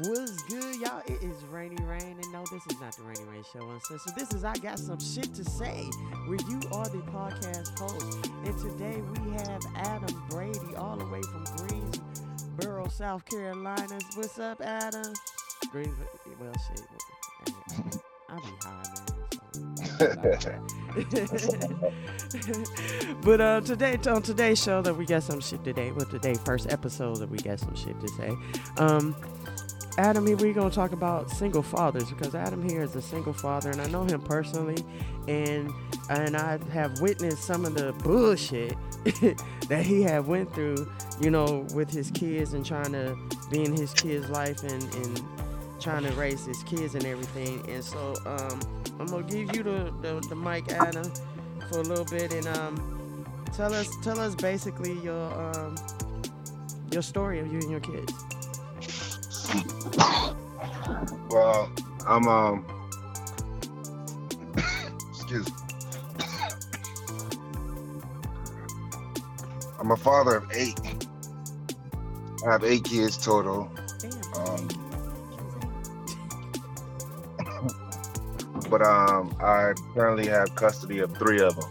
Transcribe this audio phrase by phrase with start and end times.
[0.00, 1.02] What's good, y'all?
[1.06, 4.14] It is Rainy Rain, and no, this is not the Rainy Rain Show Uncensored.
[4.16, 5.84] This is I Got Some Shit to Say,
[6.26, 8.30] where you are the podcast host.
[8.46, 13.98] And today we have Adam Brady, all the way from Greensboro, South Carolina.
[14.14, 15.12] What's up, Adam?
[15.70, 15.94] Green,
[16.40, 16.80] well, shit.
[18.30, 19.22] I be high, man.
[23.22, 25.92] but uh, today, on today's show, that we got some shit today.
[25.92, 28.32] Well, today, first episode that we got some shit to say.
[28.78, 29.14] Um,
[29.98, 33.70] Adam here, we're gonna talk about single fathers because Adam here is a single father,
[33.70, 34.82] and I know him personally,
[35.28, 35.70] and
[36.08, 38.74] and I have witnessed some of the bullshit
[39.68, 40.90] that he had went through,
[41.20, 43.16] you know, with his kids and trying to
[43.50, 45.22] be in his kids' life and and
[45.78, 47.68] trying to raise his kids and everything.
[47.68, 48.60] And so um,
[48.98, 51.12] I'm gonna give you the, the the mic, Adam,
[51.68, 55.76] for a little bit, and um, tell us tell us basically your um
[56.90, 58.12] your story of you and your kids.
[61.30, 61.70] Well,
[62.06, 62.66] I'm um
[65.10, 65.54] excuse me.
[69.80, 70.78] I'm a father of eight.
[72.46, 73.70] I have eight kids total.
[74.36, 74.68] Um,
[78.70, 81.70] but um, I currently have custody of three of them.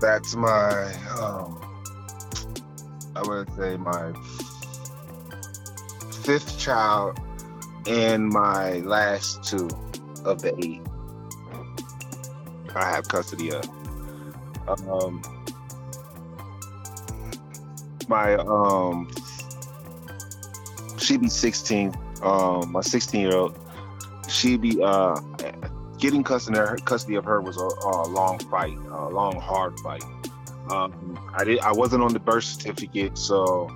[0.00, 1.60] That's my, um,
[3.16, 4.12] I would say my
[6.30, 7.18] fifth child
[7.88, 9.68] and my last two
[10.24, 10.80] of the eight
[12.72, 13.68] I have custody of.
[14.68, 15.20] Um,
[18.06, 19.10] my um,
[20.98, 21.96] she be 16.
[22.22, 23.58] Um, my 16 year old,
[24.28, 25.16] she be uh,
[25.98, 29.80] getting custody of her, custody of her was a, a long fight, a long hard
[29.80, 30.04] fight.
[30.70, 31.58] Um, I did.
[31.58, 33.68] I wasn't on the birth certificate, so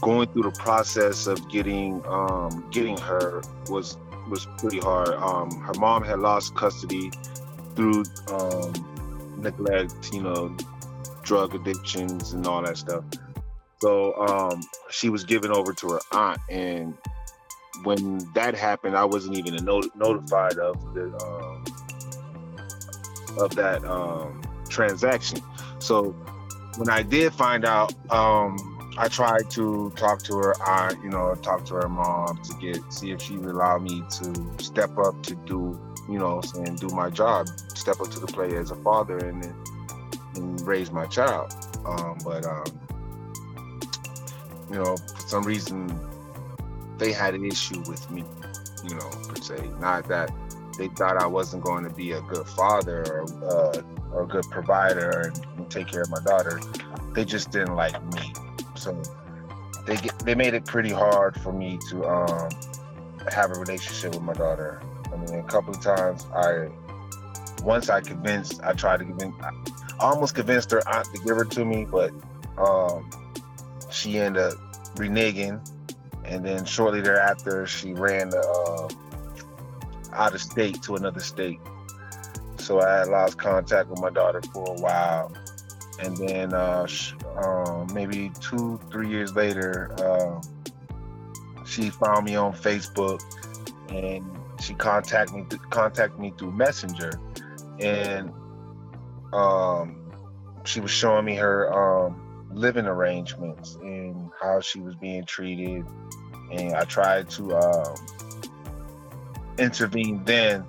[0.00, 3.96] going through the process of getting um, getting her was
[4.28, 5.10] was pretty hard.
[5.10, 7.10] Um, her mom had lost custody
[7.74, 8.72] through um,
[9.38, 10.54] neglect, you know,
[11.22, 13.04] drug addictions and all that stuff.
[13.80, 14.60] So um,
[14.90, 16.94] she was given over to her aunt, and
[17.84, 21.64] when that happened, I wasn't even not- notified of the um,
[23.38, 25.40] of that um, transaction.
[25.78, 26.10] So
[26.76, 31.34] when I did find out, um, I tried to talk to her aunt, you know,
[31.34, 35.22] talk to her mom to get see if she would allow me to step up
[35.24, 35.78] to do,
[36.08, 39.44] you know, and do my job, step up to the plate as a father and
[40.34, 41.52] and raise my child.
[41.84, 42.64] Um, but um,
[44.70, 45.88] you know, for some reason,
[46.98, 48.24] they had an issue with me,
[48.84, 49.70] you know, per se.
[49.80, 50.30] Not that
[50.76, 53.82] they thought I wasn't going to be a good father or, uh,
[54.12, 56.60] or a good provider and take care of my daughter.
[57.14, 58.32] They just didn't like me.
[58.78, 59.02] So
[59.86, 62.50] they get, they made it pretty hard for me to um,
[63.30, 64.80] have a relationship with my daughter.
[65.12, 66.68] I mean, a couple of times I
[67.62, 69.50] once I convinced, I tried to convince, I
[69.98, 72.12] almost convinced her aunt to give her to me, but
[72.56, 73.10] um,
[73.90, 74.54] she ended up
[74.94, 75.66] reneging.
[76.24, 78.88] And then shortly thereafter, she ran uh,
[80.12, 81.58] out of state to another state.
[82.58, 85.32] So I had lost contact with my daughter for a while.
[86.00, 90.40] And then uh, sh- um, maybe two, three years later, uh,
[91.66, 93.20] she found me on Facebook
[93.90, 94.24] and
[94.60, 97.20] she contacted me, contacted me through Messenger
[97.80, 98.32] and
[99.32, 100.10] um,
[100.64, 105.84] she was showing me her um, living arrangements and how she was being treated.
[106.50, 107.94] And I tried to um,
[109.58, 110.64] intervene then,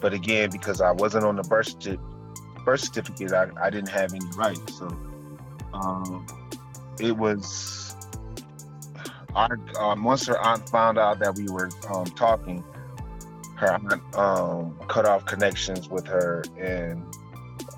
[0.00, 1.98] but again, because I wasn't on the birth, certi-
[2.64, 4.78] birth certificate, I, I didn't have any rights.
[4.78, 4.88] So
[5.72, 6.26] um,
[7.00, 7.96] it was.
[9.34, 12.62] Our, um, once her aunt found out that we were um, talking,
[13.56, 17.04] her aunt um, cut off connections with her, and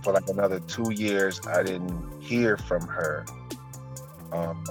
[0.03, 3.25] for like another two years, I didn't hear from her.
[4.33, 4.65] Um,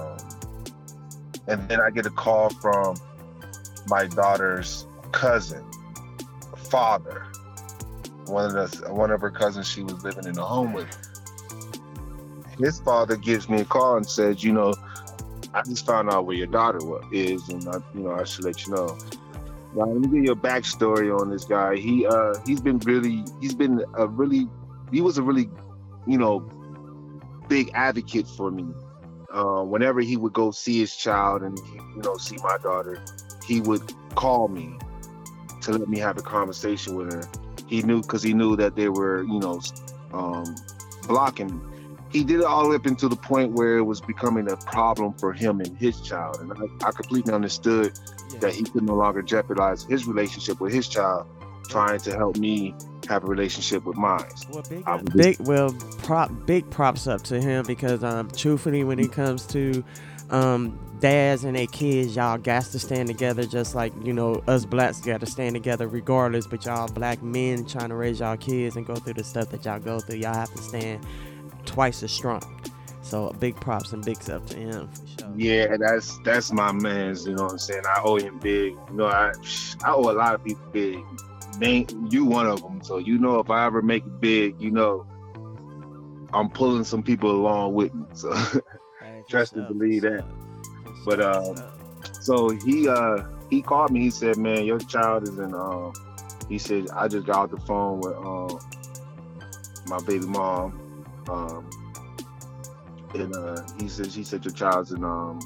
[1.48, 2.96] and then I get a call from
[3.88, 5.64] my daughter's cousin,
[6.56, 7.26] father,
[8.26, 10.88] one of the one of her cousins she was living in a home with.
[12.58, 14.74] His father gives me a call and says, you know,
[15.52, 16.78] I just found out where your daughter
[17.12, 18.98] is, and I, you know, I should let you know.
[19.74, 21.76] Now, let me give you a backstory on this guy.
[21.76, 24.48] He uh he's been really he's been a really
[24.90, 25.50] he was a really
[26.06, 26.40] you know
[27.48, 28.66] big advocate for me.
[29.30, 31.58] Uh, whenever he would go see his child and
[31.94, 33.02] you know see my daughter,
[33.46, 33.82] he would
[34.14, 34.78] call me
[35.60, 37.28] to let me have a conversation with her.
[37.66, 39.60] He knew because he knew that they were you know
[40.12, 40.54] um,
[41.06, 41.60] blocking
[42.16, 44.56] he did it all the way up until the point where it was becoming a
[44.56, 46.38] problem for him and his child.
[46.40, 47.98] And I, I completely understood
[48.32, 48.38] yeah.
[48.38, 51.26] that he could no longer jeopardize his relationship with his child,
[51.68, 52.74] trying to help me
[53.08, 54.24] have a relationship with mine.
[54.50, 59.12] Well, big, big well, prop, big props up to him because, um, truthfully, when it
[59.12, 59.84] comes to
[60.30, 64.64] um, dads and their kids, y'all got to stand together just like, you know, us
[64.64, 66.46] blacks got to stand together regardless.
[66.46, 69.64] But y'all black men trying to raise y'all kids and go through the stuff that
[69.64, 71.06] y'all go through, y'all have to stand
[71.64, 72.42] twice as strong.
[73.02, 74.90] So big props and big up to him
[75.26, 75.32] sure.
[75.36, 77.26] Yeah, that's that's my man's.
[77.26, 77.82] You know what I'm saying?
[77.86, 78.76] I owe him big.
[78.90, 79.32] You know, I
[79.84, 81.04] I owe a lot of people big.
[81.58, 82.82] Man, you one of them.
[82.82, 85.06] So you know, if I ever make it big, you know,
[86.32, 88.06] I'm pulling some people along with me.
[88.14, 88.34] So
[89.28, 90.24] trust and believe that.
[91.06, 91.62] But um,
[92.20, 94.00] so he uh he called me.
[94.00, 95.92] He said, "Man, your child is in." Um,
[96.48, 98.58] he said, "I just got off the phone with um
[99.86, 100.82] my baby mom."
[101.28, 101.70] Um,
[103.14, 105.38] and uh, he said, "He said your child's in um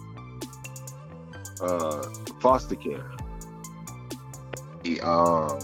[1.61, 2.09] uh
[2.41, 3.11] foster care."
[4.83, 5.59] He um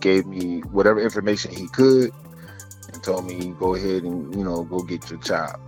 [0.00, 2.10] gave me whatever information he could
[2.90, 5.60] and told me go ahead and you know go get your child.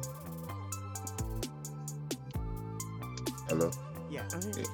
[3.58, 3.72] Hello.
[4.08, 4.22] Yeah.
[4.56, 4.64] yeah.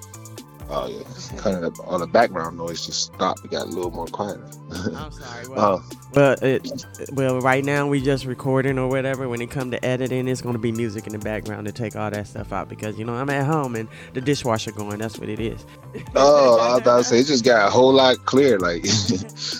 [0.69, 3.43] Oh yeah, kind of all the background noise just stopped.
[3.45, 4.39] It got a little more quiet.
[4.95, 5.49] I'm sorry.
[5.49, 9.27] Well, uh, but it, well, right now we just recording or whatever.
[9.29, 12.11] When it come to editing, it's gonna be music in the background to take all
[12.11, 14.99] that stuff out because you know I'm at home and the dishwasher going.
[14.99, 15.65] That's what it is.
[16.15, 18.59] oh, I was about to say it just got a whole lot clear.
[18.59, 18.85] Like,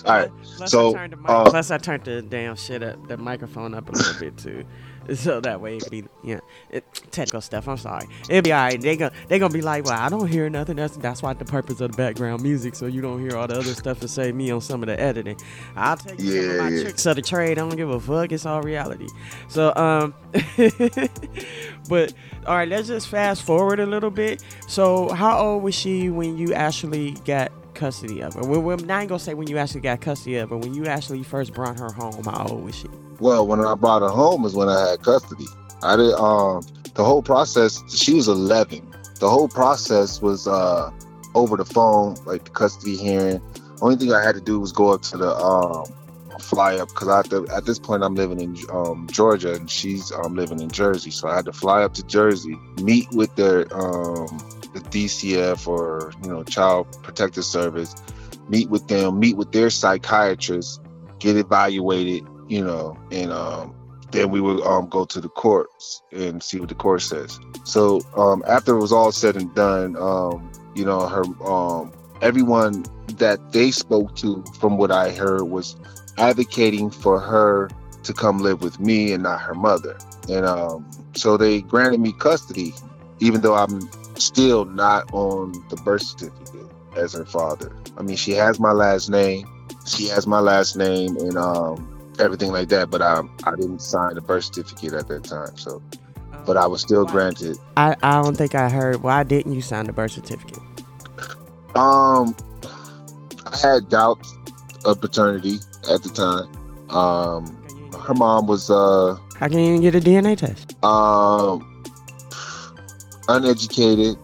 [0.05, 0.31] all right.
[0.57, 3.89] Plus so, I mic- uh, plus I turned the damn shit up, the microphone up
[3.89, 4.65] a little bit too.
[5.13, 7.67] so that way it be yeah it, technical stuff.
[7.67, 8.07] I'm sorry.
[8.29, 8.79] It'll be alright.
[8.81, 10.75] They gonna they gonna be like, well, I don't hear nothing.
[10.77, 13.57] That's that's why the purpose of the background music, so you don't hear all the
[13.57, 15.37] other stuff to save me on some of the editing.
[15.75, 16.83] I'll take yeah, some of my yeah.
[16.83, 17.51] tricks of the trade.
[17.51, 18.31] I don't give a fuck.
[18.31, 19.07] It's all reality.
[19.47, 20.13] So um,
[21.89, 22.13] but
[22.47, 24.43] all right, let's just fast forward a little bit.
[24.67, 28.41] So how old was she when you actually got custody of her?
[28.41, 30.57] Well, we're not gonna say when you actually got custody of her.
[30.57, 32.87] When you actually first brought her home, how old was she?
[33.19, 35.47] Well, when I brought her home is when I had custody.
[35.83, 36.63] I did um
[36.95, 37.83] the whole process.
[37.93, 38.93] She was 11.
[39.19, 40.91] The whole process was uh
[41.33, 43.41] over the phone, like the custody hearing.
[43.81, 45.85] Only thing I had to do was go up to the um
[46.39, 50.59] fly up because at this point I'm living in um, Georgia and she's um, living
[50.59, 54.37] in Jersey, so I had to fly up to Jersey, meet with the um,
[54.73, 57.95] the DCF or you know Child Protective Service,
[58.47, 60.81] meet with them, meet with their psychiatrist,
[61.19, 63.75] get evaluated, you know, and um,
[64.11, 67.39] then we would um, go to the courts and see what the court says.
[67.63, 72.85] So um, after it was all said and done, um, you know, her um, everyone
[73.17, 75.75] that they spoke to, from what I heard, was
[76.17, 77.69] advocating for her
[78.03, 79.97] to come live with me and not her mother.
[80.29, 82.73] And um, so they granted me custody,
[83.19, 83.81] even though I'm
[84.17, 87.75] still not on the birth certificate as her father.
[87.97, 89.47] I mean, she has my last name.
[89.85, 92.89] She has my last name, and um, everything like that.
[92.89, 95.81] But I I didn't sign the birth certificate at that time, so.
[96.45, 97.57] But I was still granted.
[97.75, 99.01] I, I don't think I heard.
[99.01, 100.59] Why didn't you sign the birth certificate?
[101.73, 102.35] Um,
[103.47, 104.37] I had doubts
[104.85, 105.57] of paternity
[105.91, 106.95] at the time.
[106.95, 107.45] Um,
[107.99, 109.17] her mom was uh.
[109.39, 110.75] How can you even get a DNA test?
[110.83, 111.83] Um,
[113.27, 114.17] uneducated,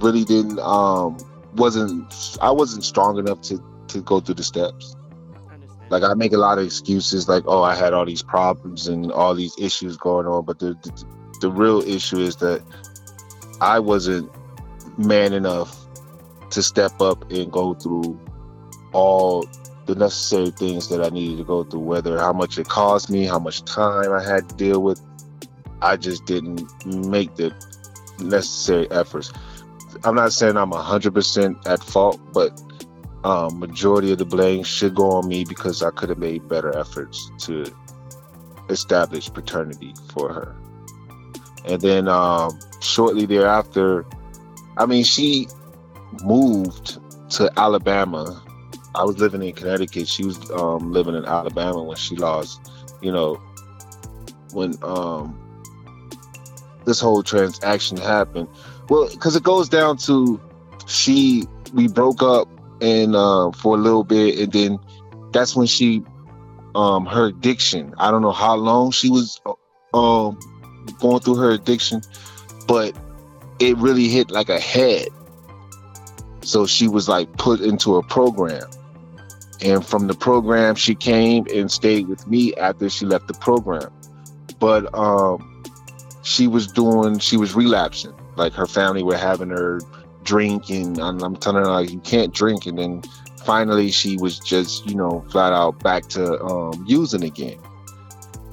[0.00, 1.16] really didn't um
[1.54, 4.96] wasn't I wasn't strong enough to to go through the steps.
[5.94, 9.12] Like I make a lot of excuses, like oh I had all these problems and
[9.12, 11.04] all these issues going on, but the the,
[11.40, 12.64] the real issue is that
[13.60, 14.28] I wasn't
[14.98, 15.86] man enough
[16.50, 18.20] to step up and go through
[18.92, 19.46] all
[19.86, 23.24] the necessary things that I needed to go through, whether how much it cost me,
[23.24, 25.00] how much time I had to deal with.
[25.80, 27.54] I just didn't make the
[28.18, 29.32] necessary efforts.
[30.02, 32.60] I'm not saying I'm 100% at fault, but
[33.24, 36.76] um, majority of the blame should go on me because I could have made better
[36.76, 37.64] efforts to
[38.68, 40.56] establish paternity for her.
[41.64, 44.04] And then um, shortly thereafter,
[44.76, 45.48] I mean, she
[46.22, 46.98] moved
[47.30, 48.42] to Alabama.
[48.94, 50.06] I was living in Connecticut.
[50.06, 52.60] She was um, living in Alabama when she lost,
[53.00, 53.36] you know,
[54.52, 55.40] when um,
[56.84, 58.48] this whole transaction happened.
[58.90, 60.38] Well, because it goes down to
[60.86, 62.48] she, we broke up
[62.84, 64.78] and uh, for a little bit, and then
[65.32, 66.02] that's when she,
[66.74, 67.94] um, her addiction.
[67.98, 69.40] I don't know how long she was,
[69.92, 70.38] um,
[71.00, 72.02] going through her addiction,
[72.68, 72.96] but
[73.58, 75.08] it really hit like a head.
[76.42, 78.68] So she was like put into a program.
[79.62, 83.90] And from the program, she came and stayed with me after she left the program.
[84.58, 85.62] but um,
[86.22, 88.12] she was doing, she was relapsing.
[88.36, 89.80] Like her family were having her
[90.24, 93.02] drink, and I'm telling her like you can't drink, and then
[93.44, 97.58] finally she was just you know flat out back to um, using again,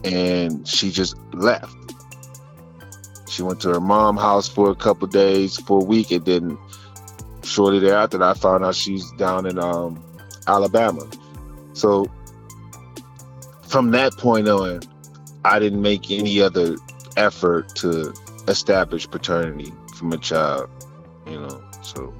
[0.04, 1.76] and she just left.
[3.30, 6.58] She went to her mom house for a couple days, for a week, and then
[7.44, 10.04] shortly thereafter, I found out she's down in um,
[10.48, 11.08] Alabama.
[11.74, 12.08] So
[13.68, 14.82] from that point on,
[15.46, 16.76] I didn't make any other
[17.18, 18.14] effort to
[18.48, 20.70] establish paternity from a child.
[21.28, 22.14] You know, so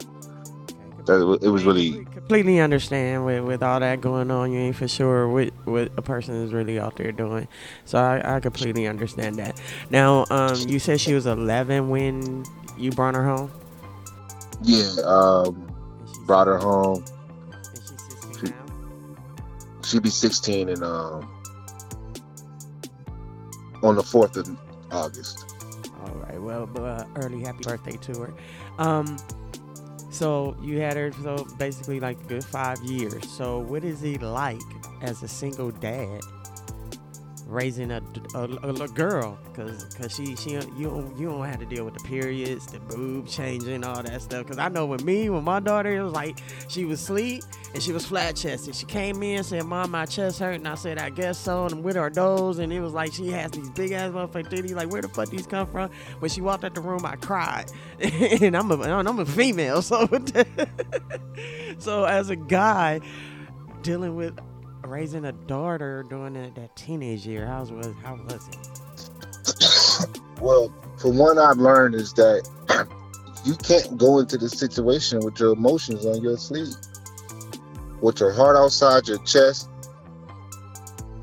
[1.06, 4.52] that it was really completely understand with with all that going on.
[4.52, 7.48] You ain't for sure what what a person is really out there doing.
[7.86, 9.60] So I, I completely understand that.
[9.90, 12.46] Now, um, you said she was 11 when
[12.78, 13.52] you brought her home.
[14.62, 15.68] Yeah, um,
[16.26, 17.04] brought her home.
[18.40, 18.54] She,
[19.84, 21.30] she'd be 16 and um
[23.84, 24.56] on the 4th of
[24.92, 25.46] August.
[26.06, 26.40] All right.
[26.40, 28.34] Well, uh, early happy birthday to her.
[28.78, 29.18] Um,
[30.10, 33.30] so you had her so basically like good five years.
[33.30, 34.62] So what is he like
[35.02, 36.22] as a single dad?
[37.52, 38.02] Raising a,
[38.34, 39.38] a, a girl.
[39.44, 42.80] Because cause she she you don't, you don't have to deal with the periods the
[42.80, 44.44] boob changing all that stuff.
[44.44, 47.44] Because i know with me with my daughter it was like she was asleep
[47.74, 48.76] and she was flat chested.
[48.76, 50.56] She came in and said mom my chest hurt.
[50.56, 51.66] And i said i guess so.
[51.66, 54.76] And with her nose and it was like she has these big ass motherfucking titties.
[54.76, 55.92] Like where the fuck these come from?
[56.20, 57.66] When she walked out the room i cried.
[58.42, 60.08] And i'm a i'm a female so
[61.80, 63.00] so as a guy
[63.82, 64.40] dealing with
[64.86, 67.46] raising a daughter during that, teenage year?
[67.46, 70.18] How was how was it?
[70.42, 72.48] well, for one, I've learned is that
[73.46, 76.74] you can't go into the situation with your emotions on your sleeve,
[78.02, 79.70] with your heart outside your chest,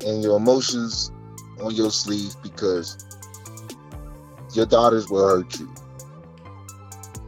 [0.05, 1.11] and your emotions
[1.61, 3.05] on your sleeve because
[4.53, 5.69] your daughters will hurt you.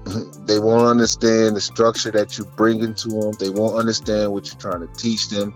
[0.45, 3.31] they won't understand the structure that you bring into them.
[3.39, 5.53] They won't understand what you're trying to teach them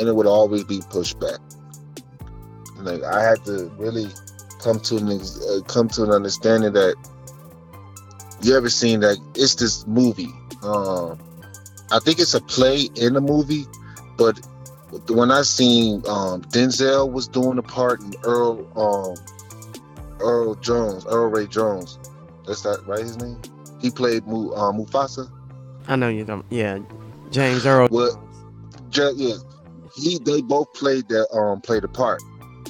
[0.00, 1.38] and it would always be pushed back.
[2.78, 4.08] Like I had to really
[4.62, 6.96] come to an uh, come to an understanding that
[8.42, 10.32] you ever seen that it's this movie.
[10.62, 11.18] Um,
[11.92, 13.66] I think it's a play in the movie,
[14.16, 14.40] but
[15.10, 19.16] when I seen um, Denzel was doing the part and Earl um,
[20.18, 21.98] Earl Jones, Earl Ray Jones,
[22.46, 23.00] that's that right?
[23.00, 23.40] His name.
[23.80, 25.30] He played Mu, uh, Mufasa.
[25.88, 26.44] I know you don't.
[26.50, 26.78] Yeah,
[27.30, 27.88] James Earl.
[27.90, 28.22] Well,
[28.92, 29.34] yeah,
[29.94, 32.22] he they both played their um played a part,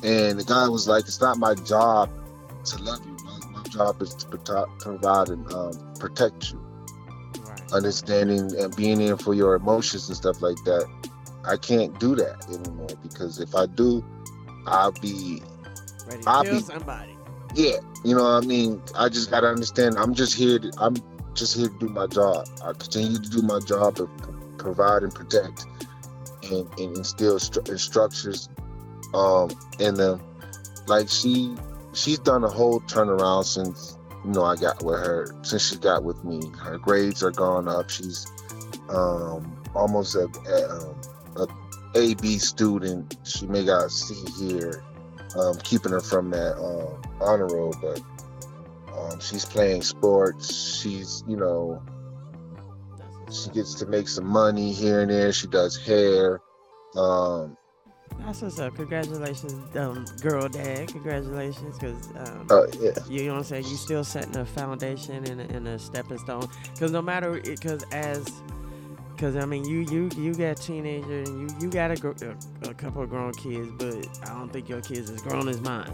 [0.03, 2.11] and the guy was like, "It's not my job
[2.65, 3.17] to love you.
[3.25, 6.61] My, my job is to provide and um, protect you,
[7.43, 7.73] right.
[7.73, 10.89] understanding and being in for your emotions and stuff like that."
[11.45, 14.05] I can't do that anymore because if I do,
[14.67, 15.43] I'll be
[16.07, 17.17] ready to I'll kill be, somebody.
[17.55, 18.83] Yeah, you know what I mean.
[18.95, 19.97] I just gotta understand.
[19.99, 20.59] I'm just here.
[20.59, 20.97] To, I'm
[21.35, 22.47] just here to do my job.
[22.63, 24.11] I continue to do my job of
[24.59, 25.67] provide and protect
[26.51, 28.49] and, and instill stru- structures
[29.15, 30.23] um, in them.
[30.87, 31.55] Like she
[31.93, 36.05] she's done a whole turnaround since you know I got with her since she got
[36.05, 36.41] with me.
[36.59, 37.91] Her grades are gone up.
[37.91, 38.27] She's
[38.89, 41.01] um, almost a, a, um,
[41.37, 43.17] a A B student.
[43.25, 44.83] She may got a C here,
[45.37, 48.01] um, keeping her from that um, honor roll, but
[48.97, 50.81] um, she's playing sports.
[50.81, 51.83] She's you know
[53.33, 55.33] she gets to make some money here and there.
[55.33, 56.41] She does hair.
[56.97, 57.57] Um,
[58.21, 58.75] That's what's up.
[58.75, 60.89] Congratulations, um, girl dad.
[60.89, 62.93] Congratulations, because um, uh, yeah.
[63.09, 63.65] you know what I'm saying.
[63.65, 66.49] You still setting a foundation and a, and a stepping stone.
[66.73, 68.29] Because no matter, because as,
[69.13, 72.75] because I mean, you you you got teenager and you you got a, a, a
[72.75, 75.93] couple of grown kids, but I don't think your kids as grown as mine.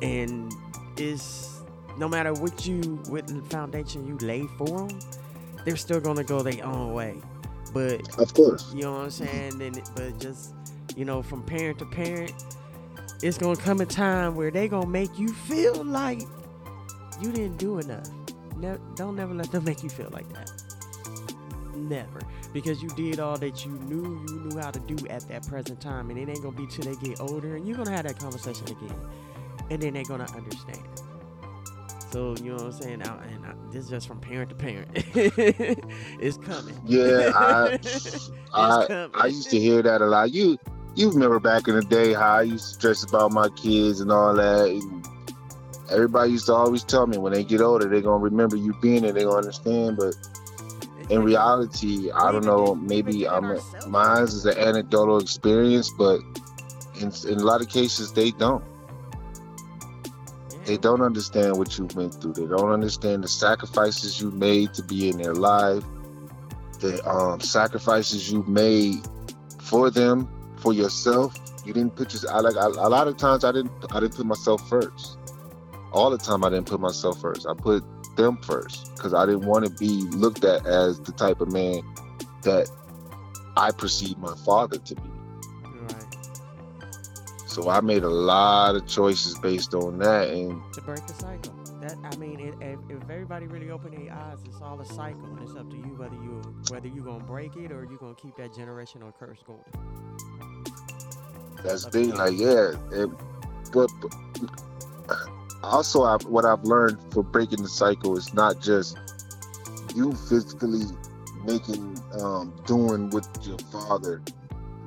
[0.00, 0.52] And
[0.96, 1.60] it's
[1.96, 5.00] no matter what you what foundation you lay for them
[5.64, 7.20] they're still gonna go their own way.
[7.72, 9.60] But of course, you know what I'm saying.
[9.60, 10.54] And but just
[10.96, 12.32] you know, from parent to parent,
[13.22, 16.22] it's gonna come a time where they gonna make you feel like
[17.20, 18.08] you didn't do enough.
[18.56, 20.50] Ne- don't never let them make you feel like that.
[21.74, 22.20] Never,
[22.52, 25.80] because you did all that you knew you knew how to do at that present
[25.80, 28.18] time, and it ain't gonna be till they get older, and you're gonna have that
[28.18, 28.96] conversation again,
[29.70, 30.82] and then they're gonna understand.
[32.10, 33.02] So you know what I'm saying?
[33.02, 34.88] I, and I, this is just from parent to parent.
[34.94, 36.74] it's coming.
[36.86, 37.78] Yeah, I,
[38.54, 39.10] I, coming.
[39.14, 40.32] I used to hear that a lot.
[40.32, 40.58] You,
[40.94, 44.10] you remember back in the day how I used to stress about my kids and
[44.10, 44.68] all that.
[44.68, 45.06] And
[45.90, 49.02] everybody used to always tell me when they get older, they're gonna remember you being
[49.02, 49.12] there.
[49.12, 49.98] They're gonna understand.
[49.98, 50.14] But
[51.10, 52.74] in reality, I don't know.
[52.74, 56.20] Maybe I'm mine is an anecdotal experience, but
[57.00, 58.64] in in a lot of cases, they don't.
[60.68, 62.34] They don't understand what you went through.
[62.34, 65.82] They don't understand the sacrifices you made to be in their life,
[66.80, 68.96] the um, sacrifices you made
[69.62, 71.34] for them, for yourself.
[71.64, 72.30] You didn't put your.
[72.30, 73.72] I like I, a lot of times I didn't.
[73.90, 75.16] I didn't put myself first.
[75.90, 77.46] All the time I didn't put myself first.
[77.48, 77.82] I put
[78.18, 81.80] them first because I didn't want to be looked at as the type of man
[82.42, 82.70] that
[83.56, 85.17] I perceived my father to be.
[87.58, 91.52] So I made a lot of choices based on that, and to break the cycle.
[91.80, 95.24] That I mean, it, if, if everybody really open their eyes, it's all a cycle,
[95.24, 98.14] and it's up to you whether you whether you gonna break it or you're gonna
[98.14, 99.58] keep that generational curse going.
[101.64, 103.10] That's the thing, like yeah, it,
[103.72, 105.18] but, but
[105.64, 108.96] also I, what I've learned for breaking the cycle is not just
[109.96, 110.84] you physically
[111.44, 114.22] making um, doing what your father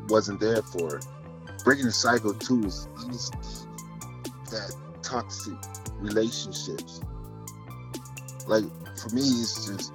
[0.07, 1.01] wasn't there for
[1.63, 2.87] breaking the cycle too is
[4.51, 5.53] that toxic
[5.99, 7.01] relationships.
[8.47, 8.63] Like
[8.97, 9.93] for me, it's just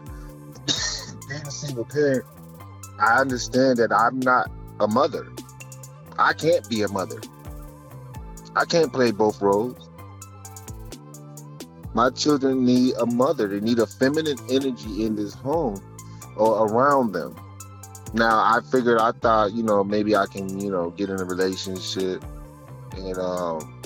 [1.28, 2.24] being a single parent.
[2.98, 5.32] I understand that I'm not a mother.
[6.18, 7.20] I can't be a mother.
[8.54, 9.90] I can't play both roles.
[11.92, 13.48] My children need a mother.
[13.48, 15.82] They need a feminine energy in this home
[16.36, 17.34] or around them.
[18.14, 21.24] Now I figured I thought, you know, maybe I can, you know, get in a
[21.24, 22.24] relationship
[22.96, 23.82] and um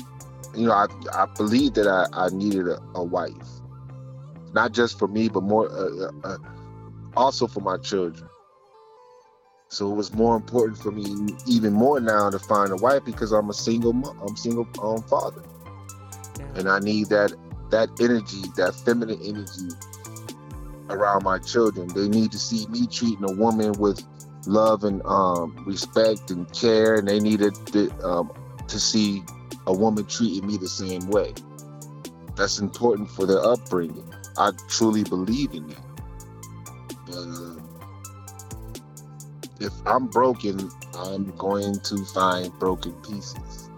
[0.55, 3.35] you know, I I believed that I, I needed a, a wife.
[4.53, 6.39] Not just for me, but more uh, uh, uh,
[7.17, 8.29] also for my children.
[9.69, 13.31] So it was more important for me, even more now, to find a wife because
[13.31, 15.45] I'm a single, I'm single um, father,
[16.57, 17.33] and I need that
[17.71, 19.69] that energy, that feminine energy
[20.89, 21.87] around my children.
[21.89, 24.03] They need to see me treating a woman with
[24.47, 28.33] love and um, respect and care, and they needed to, um,
[28.69, 29.23] to see
[29.67, 31.35] a woman treating me the same way.
[32.37, 34.13] That's important for their upbringing.
[34.39, 35.85] I truly believe in that.
[37.07, 37.57] But uh,
[39.61, 43.71] if I'm broken, I'm going to find broken pieces.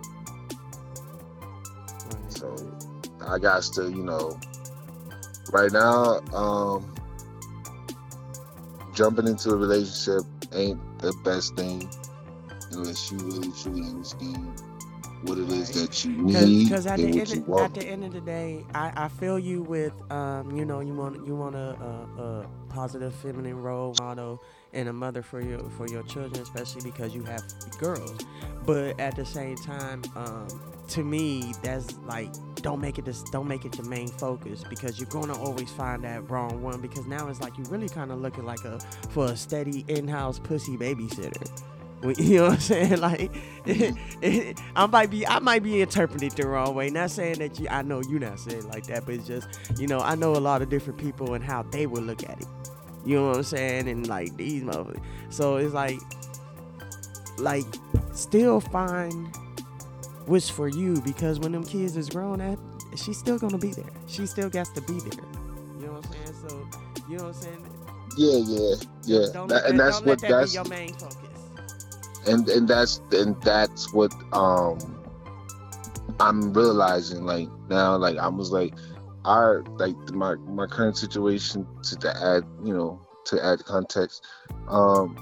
[2.28, 2.54] So
[3.26, 4.38] I got to, you know,
[5.52, 6.94] right now, um,
[8.94, 10.22] jumping into a relationship
[10.54, 11.90] ain't the best thing
[12.72, 14.60] unless you really truly understand
[15.22, 18.12] what it is that you need because at, the end of, at the end of
[18.12, 21.76] the day I, I feel you with um you know you want you want a,
[22.18, 26.82] a, a positive feminine role model and a mother for your for your children especially
[26.82, 27.42] because you have
[27.78, 28.18] girls
[28.64, 30.46] but at the same time um
[30.88, 34.98] to me that's like don't make it this don't make it your main focus because
[34.98, 38.20] you're gonna always find that wrong one because now it's like you really kind of
[38.20, 38.78] looking like a
[39.10, 41.50] for a steady in-house pussy babysitter
[42.18, 43.00] you know what I'm saying?
[43.00, 43.30] Like,
[44.76, 46.90] I might be, I might be interpreted the wrong way.
[46.90, 49.86] Not saying that you, I know you're not saying like that, but it's just, you
[49.86, 52.46] know, I know a lot of different people and how they would look at it.
[53.04, 53.88] You know what I'm saying?
[53.88, 55.02] And like these motherfuckers.
[55.30, 56.00] So it's like,
[57.38, 57.64] like,
[58.12, 59.34] still find
[60.26, 62.58] what's for you because when them kids is grown, up,
[62.96, 63.90] she's still gonna be there.
[64.06, 65.24] She still gets to be there.
[65.80, 66.48] You know what I'm saying?
[66.48, 66.68] So,
[67.08, 67.66] you know what I'm saying?
[68.16, 69.46] Yeah, yeah, yeah.
[69.46, 71.22] That, and that's what that that's your main focus
[72.26, 74.78] and and that's and that's what um
[76.20, 78.74] I'm realizing like now like I was like
[79.24, 84.26] our like my my current situation to, to add you know to add context
[84.68, 85.16] um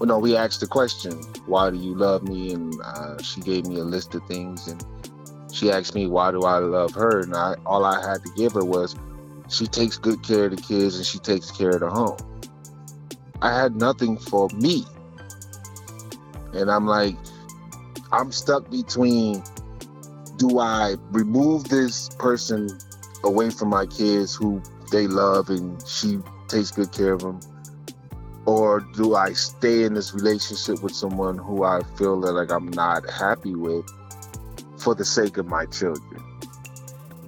[0.00, 1.12] well no we asked the question
[1.50, 2.52] why do you love me?
[2.52, 4.82] And uh, she gave me a list of things and
[5.52, 7.20] she asked me why do I love her?
[7.20, 8.94] And I all I had to give her was
[9.48, 12.16] she takes good care of the kids and she takes care of the home.
[13.42, 14.84] I had nothing for me.
[16.52, 17.16] And I'm like,
[18.12, 19.42] I'm stuck between
[20.36, 22.68] do I remove this person
[23.24, 27.40] away from my kids who they love and she takes good care of them?
[28.46, 32.68] Or do I stay in this relationship with someone who I feel that like I'm
[32.68, 33.86] not happy with
[34.78, 36.22] for the sake of my children?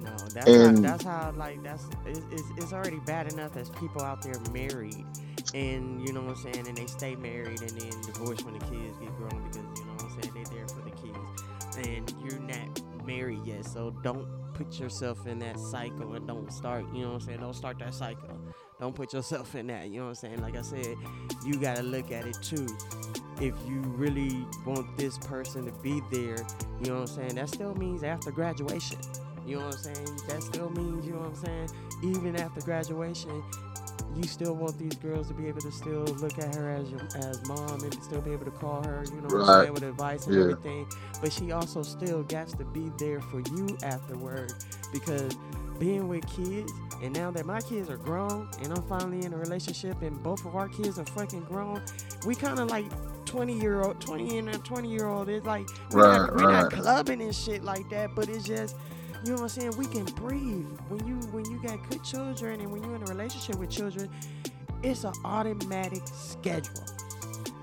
[0.01, 4.01] No, that's and, how, that's how like that's it's, it's already bad enough as people
[4.01, 5.05] out there married
[5.53, 8.65] and you know what I'm saying, and they stay married and then divorce when the
[8.65, 12.13] kids get grown because you know what I'm saying, they're there for the kids, and
[12.23, 17.01] you're not married yet, so don't put yourself in that cycle and don't start, you
[17.01, 18.29] know what I'm saying, don't start that cycle.
[18.79, 20.41] Don't put yourself in that, you know what I'm saying?
[20.41, 20.95] Like I said,
[21.45, 22.67] you gotta look at it too.
[23.41, 26.37] If you really want this person to be there,
[26.81, 28.99] you know what I'm saying, that still means after graduation.
[29.45, 30.19] You know what I'm saying?
[30.27, 31.69] That still means, you know what I'm saying?
[32.03, 33.43] Even after graduation,
[34.15, 37.01] you still want these girls to be able to still look at her as your,
[37.15, 39.73] as mom and still be able to call her, you know, Right.
[39.73, 40.41] with advice and Yeah.
[40.43, 40.87] everything.
[41.21, 44.53] But she also still got to be there for you afterward
[44.91, 45.35] because
[45.79, 46.71] being with kids
[47.01, 50.45] and now that my kids are grown and I'm finally in a relationship and both
[50.45, 51.81] of our kids are fucking grown,
[52.25, 52.85] we kind of like
[53.25, 55.27] 20 year old, 20 and a 20 year old.
[55.27, 58.75] It's like we're, not, we're not clubbing and shit like that, but it's just.
[59.23, 59.77] You know what I'm saying?
[59.77, 63.05] We can breathe when you when you got good children and when you're in a
[63.05, 64.09] relationship with children.
[64.83, 66.83] It's an automatic schedule.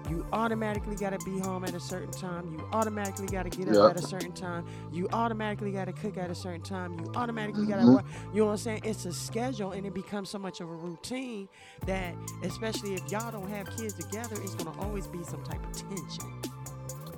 [0.08, 2.50] You automatically got to be home at a certain time.
[2.50, 3.90] You automatically got to get up Yep.
[3.90, 4.64] at a certain time.
[4.90, 6.98] You automatically got to cook at a certain time.
[6.98, 7.94] You automatically got to mm-hmm.
[7.94, 8.04] work.
[8.32, 8.80] You know what I'm saying?
[8.84, 11.48] It's a schedule and it becomes so much of a routine
[11.86, 15.64] that, especially if y'all don't have kids together, it's going to always be some type
[15.64, 16.32] of tension.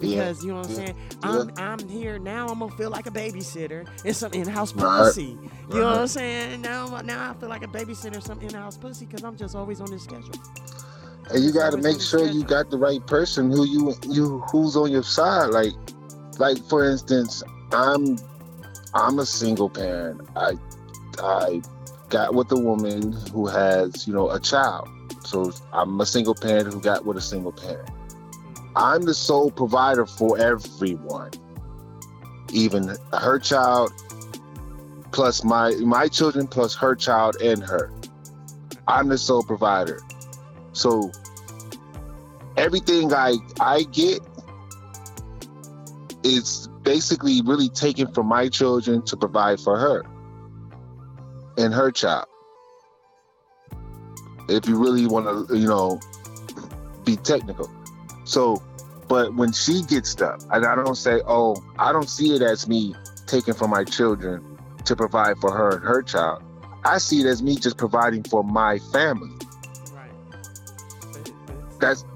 [0.02, 0.16] Yeah.
[0.24, 0.94] Because you know what I'm saying?
[1.24, 1.30] Yeah.
[1.30, 2.48] I'm I'm here now.
[2.48, 4.98] I'm gonna feel like a babysitter and some in-house Right.
[5.06, 5.38] pussy.
[5.70, 6.60] You know what I'm saying?
[6.62, 9.90] Now now I feel like a babysitter, some in-house pussy, because I'm just always on
[9.90, 10.34] this schedule.
[11.30, 14.76] and you got to make sure you got the right person who you you who's
[14.76, 15.72] on your side like
[16.38, 18.18] like for instance i'm
[18.92, 20.52] i'm a single parent i
[21.22, 21.62] i
[22.08, 24.88] got with a woman who has you know a child
[25.24, 27.88] so i'm a single parent who got with a single parent
[28.76, 31.30] i'm the sole provider for everyone
[32.52, 33.92] even her child
[35.10, 37.92] plus my my children plus her child and her
[38.88, 40.00] i'm the sole provider
[40.72, 41.10] so
[42.56, 44.20] everything I I get
[46.22, 50.04] is basically really taken from my children to provide for her
[51.58, 52.26] and her child.
[54.48, 56.00] If you really want to, you know,
[57.04, 57.70] be technical.
[58.32, 58.62] So,
[59.08, 62.66] but when she gets stuff, and I don't say, oh, I don't see it as
[62.66, 62.94] me
[63.26, 66.42] taking from my children to provide for her and her child.
[66.82, 69.36] I see it as me just providing for my family.
[69.92, 71.30] Right.
[71.78, 72.06] That's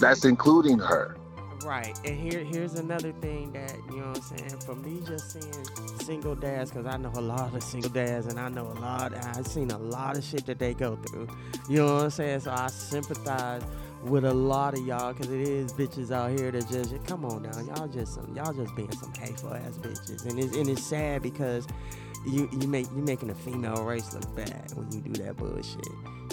[0.00, 1.18] that's including her.
[1.62, 4.60] Right, and here here's another thing that you know what I'm saying.
[4.60, 8.40] For me, just seeing single dads, because I know a lot of single dads, and
[8.40, 9.12] I know a lot.
[9.14, 11.28] I've seen a lot of shit that they go through.
[11.68, 12.40] You know what I'm saying?
[12.40, 13.64] So I sympathize
[14.04, 17.42] with a lot of y'all, because it is bitches out here that just come on
[17.42, 20.84] now, y'all just some y'all just being some hateful ass bitches, and it's and it's
[20.84, 21.66] sad because
[22.26, 25.84] you you make you making the female race look bad when you do that bullshit.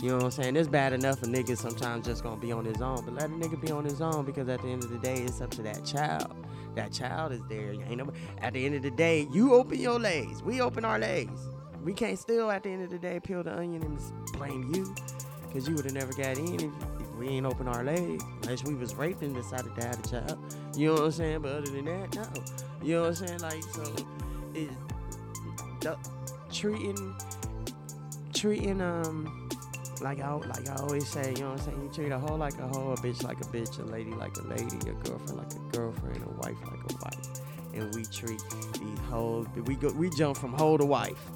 [0.01, 0.55] You know what I'm saying?
[0.55, 3.33] It's bad enough a nigga sometimes just gonna be on his own, but let a
[3.33, 5.61] nigga be on his own because at the end of the day, it's up to
[5.63, 6.35] that child.
[6.75, 7.71] That child is there.
[7.71, 10.43] You ain't no, at the end of the day, you open your legs.
[10.43, 11.39] We open our legs.
[11.83, 13.99] We can't still at the end of the day peel the onion and
[14.33, 14.93] blame you
[15.47, 16.71] because you would have never got in if,
[17.17, 20.39] we ain't open our legs unless we was raped and decided to have a child.
[20.75, 21.41] You know what I'm saying?
[21.41, 22.43] But other than that, no.
[22.83, 23.39] You know what I'm saying?
[23.39, 23.95] Like so,
[24.53, 24.69] it
[26.51, 27.15] treating
[28.33, 29.49] treating um
[30.01, 31.81] like I like I always say, you know what I'm saying?
[31.83, 34.35] You treat a hoe like a hoe, a bitch like a bitch, a lady like
[34.37, 37.41] a lady, a girlfriend like a girlfriend, a wife like a wife.
[37.73, 41.29] And we treat these hoes we go we jump from hoe to wife.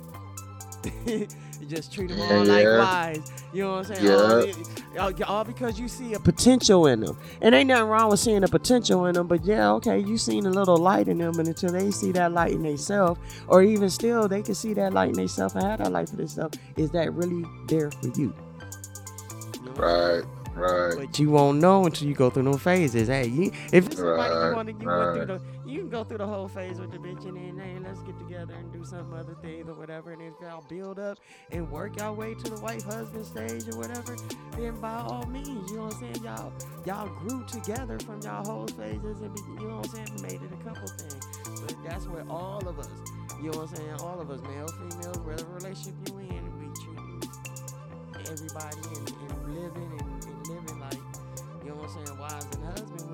[1.68, 3.22] just treat them all Yeah, like.
[3.54, 4.65] You know what I'm saying?
[4.94, 5.02] Yeah.
[5.02, 7.18] All, all, because you see a potential in them.
[7.42, 10.46] And ain't nothing wrong with seeing a potential in them, but yeah, okay, you seen
[10.46, 13.89] a little light in them, and until they see that light in themselves, or even
[13.89, 16.58] still, they can see that light in themselves and have that light for themselves.
[16.78, 18.34] Is that really there for you?
[19.76, 20.96] Right, right.
[20.98, 23.08] But you won't know until you go through those phases.
[23.08, 26.03] Hey, you, if it's somebody you want to, you went through the, you can go
[26.03, 28.84] through the whole phase with the bitch, and then hey, let's get together and do
[28.84, 30.12] some other things or whatever.
[30.12, 31.19] And if y'all build up
[31.51, 34.15] and work y'all way to the wife husband stage or whatever,
[34.58, 36.23] then by all means, you know what I'm saying.
[36.23, 36.53] Y'all,
[36.86, 40.41] y'all grew together from y'all whole phases, and be, you know what I'm saying, made
[40.41, 41.25] it a couple things.
[41.62, 42.89] But that's where all of us,
[43.41, 46.65] you know what I'm saying, all of us, male, female, whatever relationship you in, we
[46.82, 47.21] treating
[48.29, 50.99] everybody and, and living and, and living like,
[51.63, 53.09] you know what I'm saying, wives and husband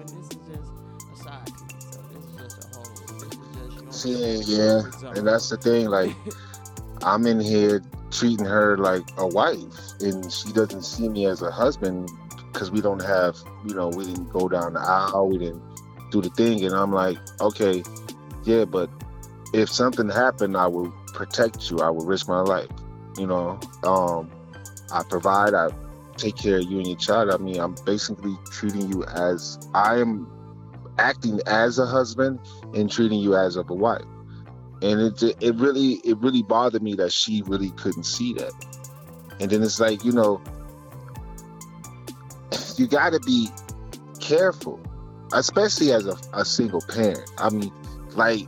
[4.03, 5.87] just, you know, See, a yeah, and that's the thing.
[5.87, 6.15] Like,
[7.03, 7.81] I'm in here
[8.11, 9.61] treating her like a wife,
[9.99, 12.09] and she doesn't see me as a husband
[12.51, 15.63] because we don't have, you know, we didn't go down the aisle, we didn't
[16.11, 17.83] do the thing, and I'm like, okay,
[18.43, 18.89] yeah, but
[19.53, 21.79] if something happened, I will protect you.
[21.79, 22.69] I will risk my life.
[23.17, 24.29] You know, um,
[24.91, 25.53] I provide.
[25.53, 25.69] I
[26.17, 27.29] take care of you and your child.
[27.31, 30.27] I mean, I'm basically treating you as I am
[30.97, 32.39] acting as a husband
[32.73, 34.05] and treating you as of a wife.
[34.81, 38.51] And it it really it really bothered me that she really couldn't see that.
[39.39, 40.41] And then it's like you know,
[42.77, 43.49] you got to be
[44.19, 44.79] careful,
[45.33, 47.29] especially as a, a single parent.
[47.37, 47.71] I mean,
[48.15, 48.47] like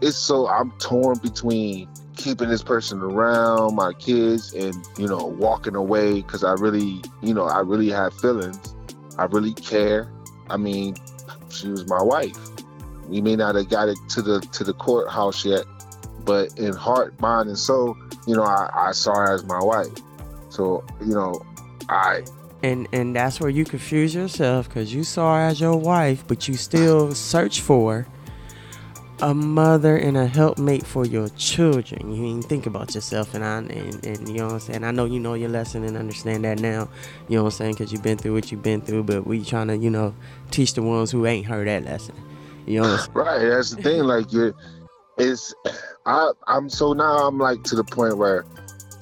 [0.00, 5.74] it's so I'm torn between keeping this person around my kids and you know walking
[5.74, 8.74] away because I really you know I really have feelings.
[9.18, 10.10] I really care.
[10.48, 10.96] I mean,
[11.50, 12.36] she was my wife.
[13.08, 15.64] We may not have got it to the to the courthouse yet,
[16.24, 19.92] but in heart, mind, and soul, you know, I, I saw her as my wife.
[20.48, 21.44] So you know,
[21.88, 22.22] I
[22.62, 26.48] and and that's where you confuse yourself because you saw her as your wife, but
[26.48, 28.06] you still search for
[29.20, 32.12] a mother and a helpmate for your children.
[32.12, 34.84] You even think about yourself, and I and, and you know what I'm saying.
[34.84, 36.88] I know you know your lesson and understand that now.
[37.28, 39.04] You know what I'm saying because you've been through what you've been through.
[39.04, 40.14] But we trying to you know
[40.50, 42.14] teach the ones who ain't heard that lesson.
[42.66, 43.46] You know, what right?
[43.46, 44.02] That's the thing.
[44.02, 44.54] Like you,
[45.16, 45.54] it's
[46.06, 48.44] I I'm so now I'm like to the point where,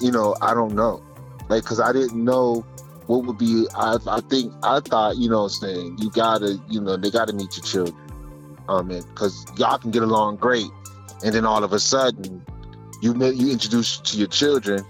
[0.00, 1.02] you know, I don't know,
[1.48, 2.66] like because I didn't know
[3.06, 3.66] what would be.
[3.74, 7.10] I I think I thought you know what I'm saying you gotta you know they
[7.10, 8.01] gotta meet your children
[8.68, 10.70] um, because y'all can get along great,
[11.24, 12.44] and then all of a sudden,
[13.00, 14.84] you you introduce to your children,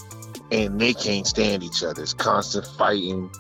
[0.51, 2.03] and they can't stand each other.
[2.03, 3.31] It's constant fighting,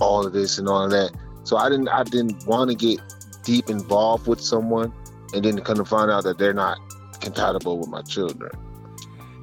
[0.00, 1.12] all of this and all of that.
[1.44, 3.00] So I didn't I didn't want to get
[3.44, 4.92] deep involved with someone,
[5.34, 6.78] and then to kind of find out that they're not
[7.20, 8.50] compatible with my children.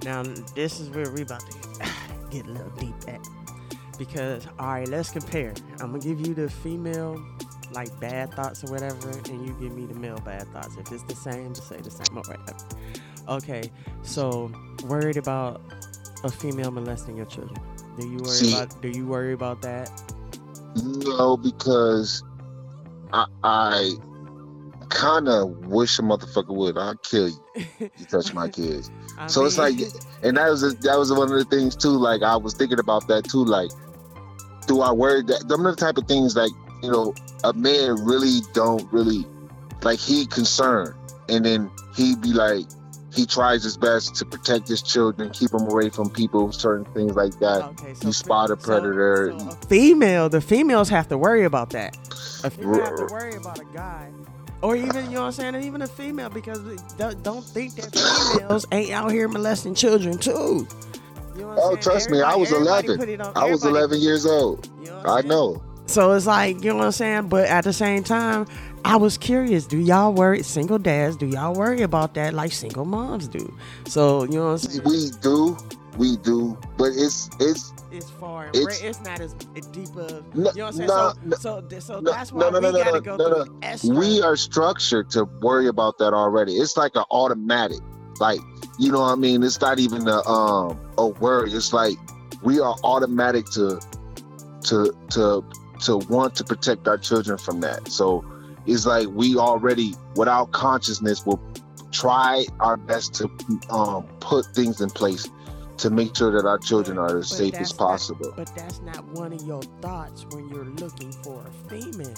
[0.04, 0.24] Now
[0.56, 1.90] this is where we about to
[2.30, 3.20] get a little deep at
[3.98, 5.54] because all right, let's compare.
[5.80, 7.24] I'm gonna give you the female
[7.72, 10.76] like bad thoughts or whatever, and you give me the male bad thoughts.
[10.78, 12.56] If it's the same, just say the same or whatever.
[13.28, 13.72] Okay,
[14.04, 14.52] so
[14.86, 15.62] worried about
[16.24, 17.60] a female molesting your children?
[18.00, 18.82] Do you worry See, about?
[18.82, 19.90] Do you worry about that?
[20.76, 22.24] No, because
[23.12, 23.92] I, I
[24.90, 26.78] kind of wish a motherfucker would.
[26.78, 27.46] I'll kill you.
[27.80, 28.92] You touch my kids.
[29.28, 29.76] so mean, it's like,
[30.24, 31.90] and that was a, that was one of the things too.
[31.90, 33.44] Like I was thinking about that too.
[33.44, 33.72] Like,
[34.68, 35.48] do I worry that?
[35.48, 37.14] Them are the type of things like you know
[37.44, 39.26] a man really don't really
[39.82, 40.94] like he concerned
[41.30, 42.66] and then he be like
[43.18, 47.16] he tries his best to protect his children, keep them away from people, certain things
[47.16, 47.64] like that.
[47.64, 49.32] Okay, so you spot a predator.
[49.32, 51.98] So, so a female, the females have to worry about that.
[52.44, 54.12] A female have to worry about a guy,
[54.62, 56.60] or even you know what I'm saying, even a female, because
[56.98, 57.96] don't think that
[58.36, 60.68] females ain't out here molesting children too.
[61.36, 63.22] You know oh, trust everybody, me, I was 11.
[63.22, 64.70] On, I was 11 years old.
[64.80, 65.64] You know I know.
[65.88, 67.30] So it's like, you know what I'm saying?
[67.30, 68.46] But at the same time,
[68.86, 72.86] I was curious, do y'all worry single dads, do y'all worry about that like single
[72.86, 73.54] moms do?
[73.88, 74.82] So, you know what I'm saying?
[74.84, 75.58] We do.
[75.98, 76.58] We do.
[76.78, 80.74] But it's it's it's far it's, it's not as deep of you know what I'm
[80.74, 80.88] saying?
[80.88, 83.96] No, so, so, so that's why no, no, we gotta go through.
[83.96, 86.58] We are structured to worry about that already.
[86.58, 87.80] It's like an automatic.
[88.20, 88.40] Like,
[88.78, 89.42] you know what I mean?
[89.44, 91.52] It's not even a um a worry.
[91.52, 91.98] It's like
[92.44, 93.80] we are automatic to
[94.66, 95.44] to to
[95.82, 97.88] to want to protect our children from that.
[97.90, 98.26] So
[98.66, 101.42] it's like we already, without consciousness, will
[101.92, 103.30] try our best to
[103.70, 105.30] um, put things in place
[105.78, 108.26] to make sure that our children are as but safe as possible.
[108.26, 112.16] Not, but that's not one of your thoughts when you're looking for a female.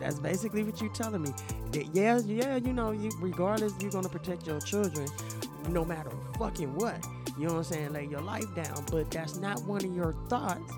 [0.00, 1.32] That's basically what you're telling me.
[1.72, 5.08] That yeah, yeah, you know, you regardless, you're gonna protect your children,
[5.68, 7.04] no matter fucking what.
[7.36, 7.92] You know what I'm saying?
[7.92, 10.72] Lay your life down, but that's not one of your thoughts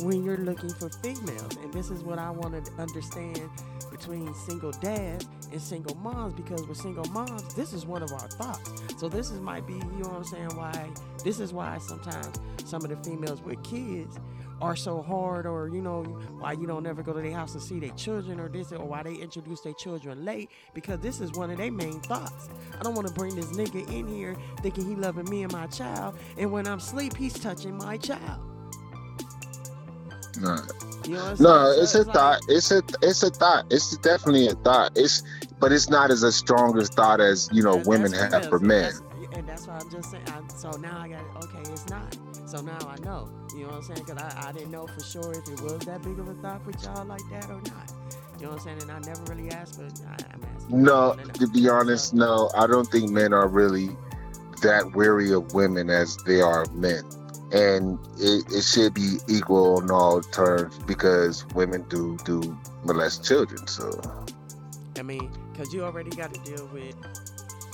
[0.00, 1.56] when you're looking for females.
[1.62, 3.50] And this is what I want to understand
[3.90, 8.28] between single dads and single moms because with single moms, this is one of our
[8.28, 8.72] thoughts.
[8.98, 10.90] So this is might be, you know what I'm saying, why
[11.24, 14.18] this is why sometimes some of the females with kids
[14.60, 16.02] are so hard or you know
[16.38, 18.84] why you don't ever go to their house and see their children or this or
[18.84, 22.82] why they introduce their children late because this is one of their main thoughts i
[22.82, 26.18] don't want to bring this nigga in here thinking he loving me and my child
[26.36, 28.57] and when i'm asleep he's touching my child
[30.40, 30.56] no,
[31.04, 32.40] you know no, it's a thought.
[32.48, 33.66] It's a it's a thought.
[33.70, 34.92] It's definitely a thought.
[34.96, 35.22] It's
[35.58, 38.92] but it's not as a strong as thought as you know women have for men.
[39.32, 40.24] and that's why I'm just saying.
[40.28, 41.44] I, so now I got.
[41.44, 42.16] Okay, it's not.
[42.46, 43.28] So now I know.
[43.54, 44.04] You know what I'm saying?
[44.06, 46.62] Because I, I didn't know for sure if it was that big of a thought
[46.64, 47.92] for y'all like that or not.
[48.38, 48.82] You know what I'm saying?
[48.82, 50.82] And I never really asked, but I, am asking.
[50.82, 52.50] No, to be honest, no.
[52.56, 53.90] I don't think men are really
[54.62, 57.02] that wary of women as they are of men
[57.52, 63.66] and it, it should be equal on all terms because women do do molest children.
[63.66, 64.00] So,
[64.98, 66.94] I mean, because you already got to deal with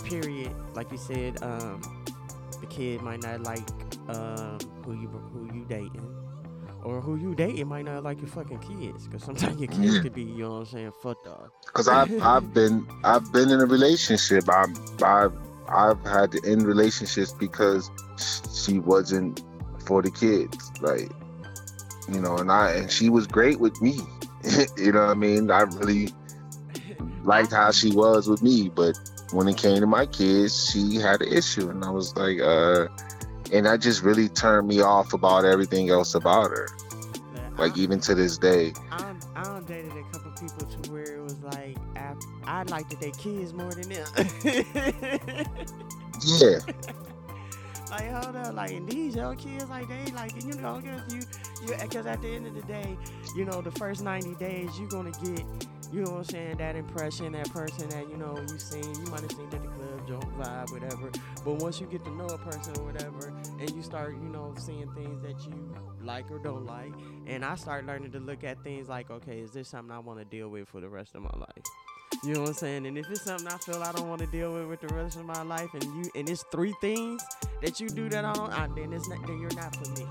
[0.04, 0.54] period.
[0.74, 1.80] Like you said, um,
[2.60, 3.68] the kid might not like
[4.08, 6.10] um, who you who you dating.
[6.84, 10.02] Or who you dating might not like your fucking kids, because sometimes your kids yeah.
[10.02, 11.50] could be, you know what I'm saying, fucked up.
[11.64, 14.44] Because I've I've been I've been in a relationship.
[14.50, 15.32] I've I've
[15.66, 17.90] I've had to end relationships because
[18.52, 19.42] she wasn't
[19.86, 20.72] for the kids.
[20.80, 21.10] Like,
[22.12, 23.98] you know, and I and she was great with me.
[24.76, 25.50] you know what I mean?
[25.50, 26.12] I really
[27.22, 28.98] liked how she was with me, but
[29.32, 32.88] when it came to my kids, she had an issue, and I was like, uh,
[33.52, 36.68] and that just really turned me off about everything else about her.
[37.56, 38.72] Like even to this day.
[38.90, 41.76] I I dated a couple people to where it was like
[42.46, 44.06] I'd like to date kids more than them.
[46.24, 46.58] yeah.
[47.94, 51.20] Like hold up, like and these young kids, like they like you know, you,
[51.66, 52.96] you, because at the end of the day,
[53.36, 55.44] you know, the first ninety days you're gonna get
[55.92, 59.10] you know what I'm saying, that impression, that person that, you know, you seen, you
[59.12, 61.08] might have seen at the club, joke vibe, whatever.
[61.44, 64.52] But once you get to know a person or whatever, and you start, you know,
[64.58, 66.92] seeing things that you like or don't like,
[67.26, 70.18] and I start learning to look at things like, okay, is this something I want
[70.18, 71.64] to deal with for the rest of my life?
[72.22, 72.86] You know what I'm saying?
[72.86, 75.16] And if it's something I feel I don't want to deal with with the rest
[75.16, 77.22] of my life, and you and it's three things
[77.62, 80.06] that you do that I don't, I, then it's not, then you're not for me.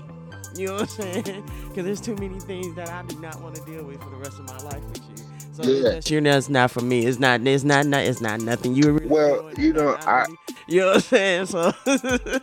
[0.56, 1.50] You know what I'm saying?
[1.68, 4.16] Because there's too many things that I do not want to deal with for the
[4.16, 5.24] rest of my life with you.
[5.54, 6.00] So yeah.
[6.06, 7.06] you know, it's not for me.
[7.06, 7.46] It's not.
[7.46, 7.86] It's not.
[7.86, 8.74] not it's not nothing.
[8.74, 10.22] You really well, you know, I.
[10.22, 11.46] Really, you know what I'm saying?
[11.46, 11.72] So.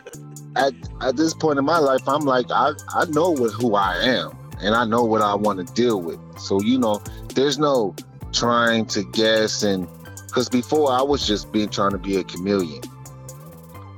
[0.56, 3.96] at at this point in my life, I'm like, I I know what who I
[3.98, 6.18] am, and I know what I want to deal with.
[6.38, 7.02] So you know,
[7.34, 7.94] there's no
[8.32, 9.86] trying to guess and
[10.26, 12.82] because before I was just being trying to be a chameleon,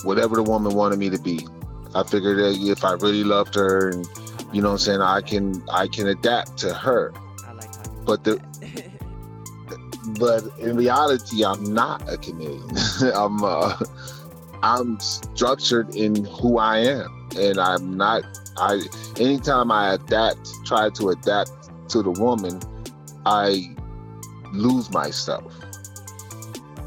[0.03, 1.47] whatever the woman wanted me to be.
[1.95, 4.07] I figured that if I really loved her, and
[4.53, 7.13] you know, what I'm saying I can I can adapt to her.
[8.05, 8.41] But the
[10.19, 12.69] but in reality, I'm not a chameleon.
[13.15, 13.77] I'm uh,
[14.63, 18.25] I'm structured in who I am, and I'm not.
[18.57, 18.81] I
[19.19, 21.53] anytime I adapt, try to adapt
[21.91, 22.61] to the woman,
[23.25, 23.74] I
[24.55, 25.53] lose myself,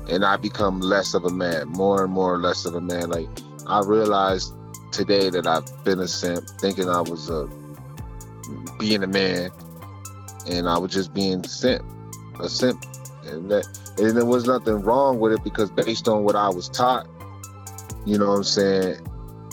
[0.10, 3.10] and I become less of a man, more and more less of a man.
[3.10, 3.30] Like
[3.68, 4.54] I realized
[4.92, 7.48] today that I've been a simp, thinking I was a
[8.80, 9.52] being a man,
[10.50, 11.84] and I was just being simp,
[12.40, 12.84] a simp
[13.26, 13.66] and that
[14.00, 17.08] and there was nothing wrong with it because based on what I was taught,
[18.06, 19.08] you know what I'm saying,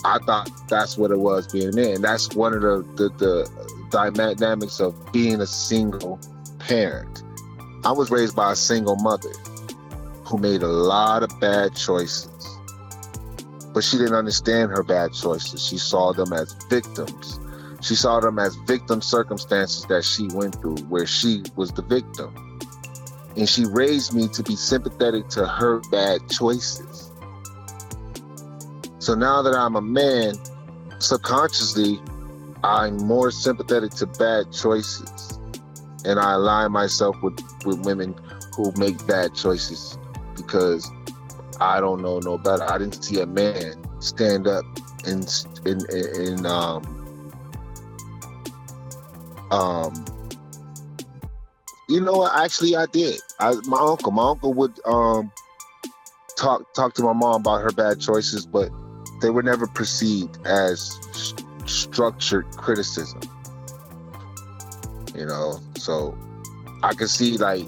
[0.05, 1.95] I thought that's what it was being a man.
[1.95, 3.49] And that's one of the, the, the
[3.89, 6.19] dynamics of being a single
[6.59, 7.23] parent.
[7.85, 9.31] I was raised by a single mother
[10.25, 12.57] who made a lot of bad choices.
[13.73, 15.63] But she didn't understand her bad choices.
[15.63, 17.39] She saw them as victims.
[17.81, 22.33] She saw them as victim circumstances that she went through where she was the victim
[23.37, 27.11] and she raised me to be sympathetic to her bad choices.
[28.99, 30.35] So now that I'm a man,
[30.99, 31.99] subconsciously,
[32.63, 35.34] I'm more sympathetic to bad choices.
[36.05, 38.15] And I align myself with, with women
[38.55, 39.97] who make bad choices
[40.35, 40.89] because
[41.59, 42.63] I don't know no better.
[42.63, 44.65] I didn't see a man stand up
[45.05, 45.27] and
[45.65, 46.83] in um
[49.51, 50.05] um
[51.87, 52.27] you know?
[52.27, 53.19] Actually, I did.
[53.39, 55.31] I, my uncle, my uncle would um,
[56.37, 58.69] talk talk to my mom about her bad choices, but
[59.21, 63.21] they were never perceived as st- structured criticism.
[65.15, 66.17] You know, so
[66.83, 67.65] I can see like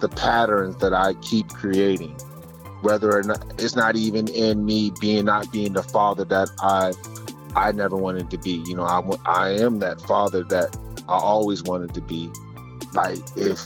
[0.00, 2.12] the patterns that I keep creating,
[2.82, 6.92] whether or not it's not even in me being not being the father that I
[7.56, 8.62] I never wanted to be.
[8.66, 10.76] You know, I I am that father that
[11.08, 12.30] I always wanted to be
[12.94, 13.60] like if,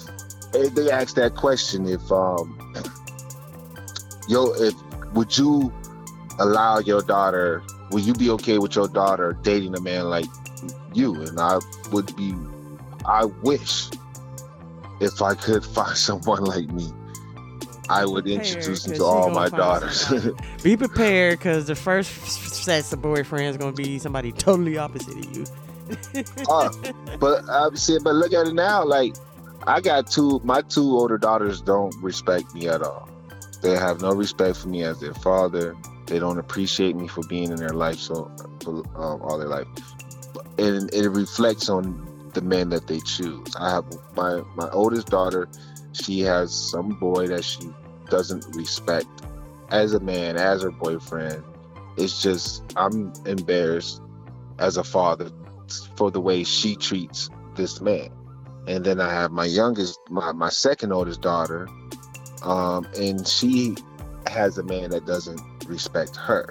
[0.55, 2.59] if they ask that question, if um,
[4.29, 4.75] yo, if
[5.15, 5.73] would you
[6.39, 7.63] allow your daughter?
[7.91, 10.27] Would you be okay with your daughter dating a man like
[10.95, 11.15] you?
[11.23, 11.59] And I
[11.91, 12.35] would be.
[13.07, 13.89] I wish
[15.01, 16.91] if I could find someone like me.
[17.89, 20.11] I would introduce him to all my daughters.
[20.63, 22.11] be prepared because the first
[22.65, 25.45] sets of boyfriends gonna be somebody totally opposite of you
[26.49, 26.71] uh,
[27.21, 28.85] but I'm saying, but look at it now.
[28.85, 29.15] Like,
[29.67, 30.41] I got two.
[30.45, 33.09] My two older daughters don't respect me at all.
[33.63, 35.77] They have no respect for me as their father.
[36.07, 38.31] They don't appreciate me for being in their life so
[38.63, 39.69] for um, all their life,
[40.59, 43.55] and it reflects on the man that they choose.
[43.57, 43.85] I have
[44.17, 45.49] my my oldest daughter.
[45.93, 47.71] She has some boy that she
[48.09, 49.09] doesn't respect
[49.71, 51.43] as a man, as her boyfriend.
[51.97, 54.01] It's just I'm embarrassed
[54.59, 55.31] as a father
[55.97, 58.11] for the way she treats this man.
[58.67, 61.69] And then I have my youngest, my, my second oldest daughter,
[62.43, 63.75] um, and she
[64.29, 66.49] has a man that doesn't respect her.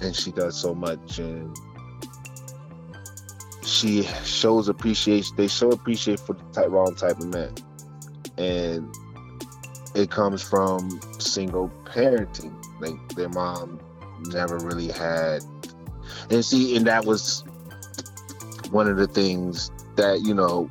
[0.00, 1.56] And she does so much and
[3.64, 7.54] she shows appreciation they show appreciation for the type, wrong type of man.
[8.36, 8.94] And
[9.94, 12.54] it comes from single parenting.
[12.80, 13.80] Like their mom
[14.26, 15.42] never really had
[16.30, 17.44] and see and that was
[18.70, 20.68] one of the things that you know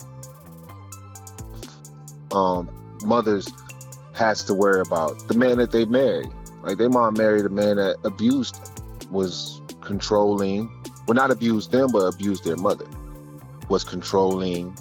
[2.34, 2.70] um,
[3.04, 3.48] mothers
[4.14, 6.26] has to worry about the man that they marry.
[6.62, 8.60] Like their mom married a man that abused,
[9.12, 10.72] was controlling,
[11.08, 12.88] well not abused them, but abused their mother.
[13.70, 14.78] Was controlling,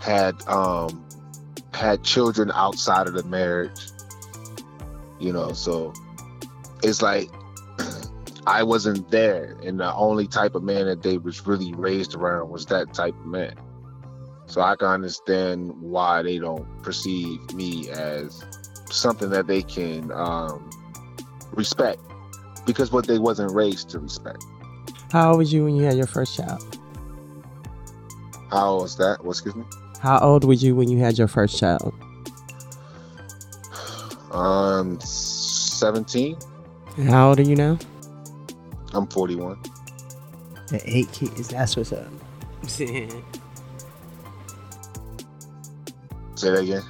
[0.00, 1.04] had um
[1.72, 3.88] had children outside of the marriage.
[5.18, 5.92] You know, so
[6.82, 7.30] it's like
[8.46, 12.50] I wasn't there, and the only type of man that they was really raised around
[12.50, 13.54] was that type of man.
[14.46, 18.44] So I can understand why they don't perceive me as
[18.90, 20.68] something that they can um,
[21.52, 22.00] respect,
[22.66, 24.44] because what they wasn't raised to respect.
[25.12, 26.78] How old was you when you had your first child?
[28.50, 29.22] How old was that?
[29.22, 29.64] What, excuse me?
[30.00, 31.92] How old were you when you had your first child?
[34.32, 36.38] I'm 17.
[36.96, 37.78] And how old are you now?
[38.94, 39.58] I'm 41.
[40.68, 41.48] The eight kids.
[41.48, 42.08] That's what's up.
[42.66, 43.06] Say
[46.40, 46.82] that again.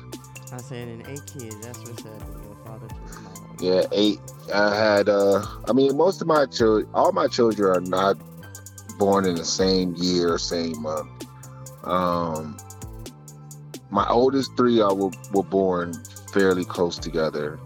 [0.53, 1.57] I said in eight kids.
[1.61, 2.23] That's what's up.
[2.45, 3.22] Your father to small.
[3.63, 4.19] Yeah, eight.
[4.53, 5.09] I had.
[5.09, 8.17] uh I mean, most of my children, all my children are not
[8.99, 11.09] born in the same year same month.
[11.85, 12.57] Um,
[13.89, 15.95] my oldest three are were, were born
[16.33, 17.61] fairly close together,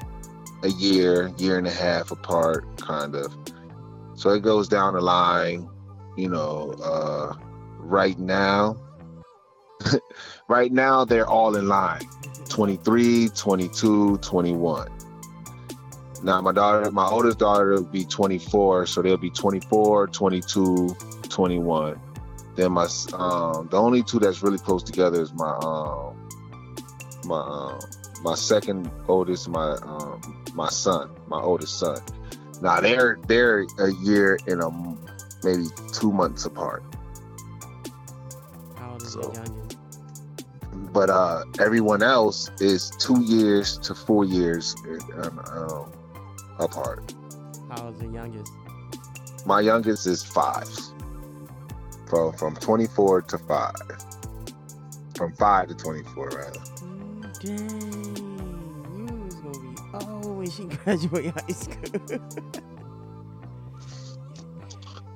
[0.63, 3.35] a year, year and a half apart, kind of.
[4.17, 5.67] So it goes down the line,
[6.19, 6.73] you know.
[6.73, 7.33] Uh,
[7.79, 8.77] right now,
[10.49, 12.07] right now they're all in line
[12.51, 14.96] 23, 22, 21.
[16.23, 20.97] Now my daughter, my oldest daughter will be 24, so they'll be 24, 22,
[21.29, 22.01] 21.
[22.57, 26.17] Then my um the only two that's really close together is my um
[27.27, 27.81] my um,
[28.23, 32.01] my second oldest, my um my son, my oldest son.
[32.63, 34.71] Now they're they're a year and a
[35.45, 36.83] maybe two months apart.
[38.77, 39.33] How old is So-
[40.93, 44.75] but uh, everyone else is two years to four years
[45.19, 45.93] um, um,
[46.59, 47.15] apart.
[47.71, 48.53] How old is the youngest?
[49.45, 50.69] My youngest is five,
[52.09, 53.73] from from 24 to five,
[55.17, 56.61] from five to 24 rather.
[56.83, 62.01] Mm, dang, you was gonna be old when she graduate high school.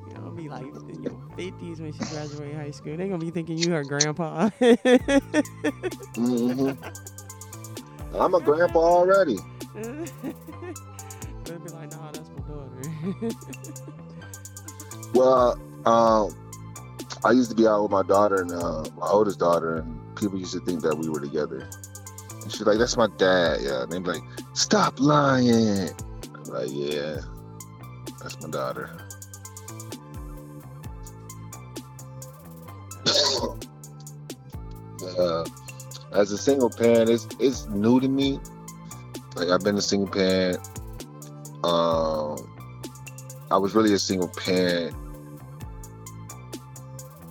[0.07, 2.97] you gonna be like in your fifties when she graduate high school.
[2.97, 4.51] They gonna be thinking you her grandpa.
[6.14, 6.70] hmm
[8.14, 9.38] I'm a grandpa already.
[11.70, 13.90] Be like, nah, that's my daughter.
[15.14, 16.34] Well, um,
[17.24, 20.38] I used to be out with my daughter and uh, my oldest daughter, and people
[20.38, 21.68] used to think that we were together.
[22.42, 25.90] And she's like, "That's my dad." Yeah, and they be like, "Stop lying."
[26.34, 27.18] I'm like, "Yeah,
[28.22, 28.90] that's my daughter."
[35.18, 35.44] uh,
[36.12, 38.38] as a single parent, it's it's new to me.
[39.34, 40.69] Like I've been a single parent.
[41.64, 42.36] Um,
[43.50, 44.94] I was really a single parent.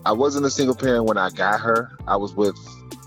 [0.05, 1.91] I wasn't a single parent when I got her.
[2.07, 2.57] I was with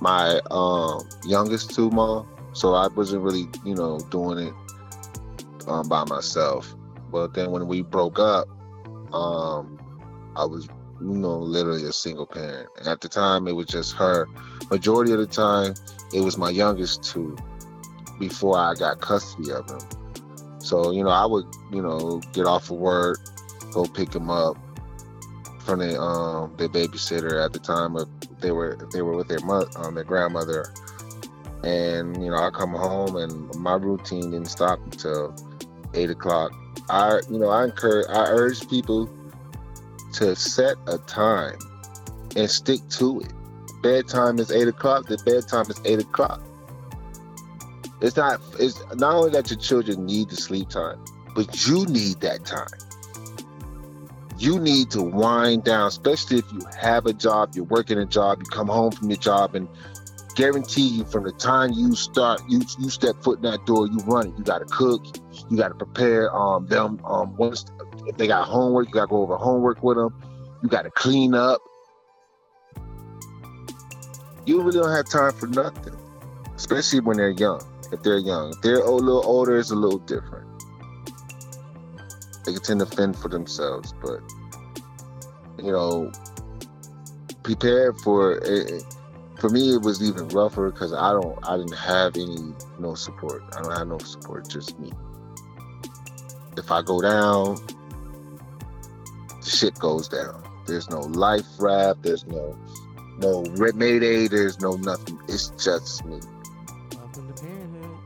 [0.00, 4.54] my um, youngest two mom, so I wasn't really, you know, doing it
[5.68, 6.74] um, by myself.
[7.10, 8.48] But then when we broke up,
[9.12, 9.78] um,
[10.36, 10.66] I was,
[11.00, 12.68] you know, literally a single parent.
[12.78, 14.26] And at the time, it was just her.
[14.70, 15.74] Majority of the time,
[16.14, 17.36] it was my youngest two
[18.18, 20.01] before I got custody of him.
[20.62, 23.18] So, you know, I would, you know, get off of work,
[23.72, 24.56] go pick them up
[25.64, 28.08] from the um their babysitter at the time of
[28.40, 30.72] they were they were with their mother um, their grandmother.
[31.64, 35.34] And, you know, I come home and my routine didn't stop until
[35.94, 36.52] eight o'clock.
[36.90, 39.08] I you know, I encourage I urge people
[40.14, 41.58] to set a time
[42.36, 43.32] and stick to it.
[43.82, 46.40] Bedtime is eight o'clock, the bedtime is eight o'clock.
[48.02, 51.02] It's not it's not only that your children need the sleep time,
[51.36, 52.66] but you need that time.
[54.38, 58.40] You need to wind down, especially if you have a job, you're working a job,
[58.40, 59.68] you come home from your job, and
[60.34, 63.98] guarantee you from the time you start, you you step foot in that door, you
[63.98, 64.34] run it.
[64.36, 65.04] You got to cook,
[65.48, 67.64] you got to prepare um them um once
[68.06, 70.12] if they got homework, you got to go over homework with them.
[70.60, 71.60] You got to clean up.
[74.44, 75.94] You really don't have time for nothing,
[76.56, 77.62] especially when they're young.
[77.92, 80.48] If they're young, if they're a little older, it's a little different.
[82.44, 84.20] They can tend to fend for themselves, but
[85.62, 86.10] you know,
[87.42, 88.82] prepare for it.
[89.38, 93.42] For me, it was even rougher because I don't, I didn't have any no support.
[93.56, 94.92] I don't have no support, just me.
[96.56, 97.56] If I go down,
[99.40, 100.42] the shit goes down.
[100.66, 102.02] There's no life raft.
[102.02, 102.56] There's no
[103.18, 104.28] no red mayday.
[104.28, 105.18] There's no nothing.
[105.28, 106.20] It's just me.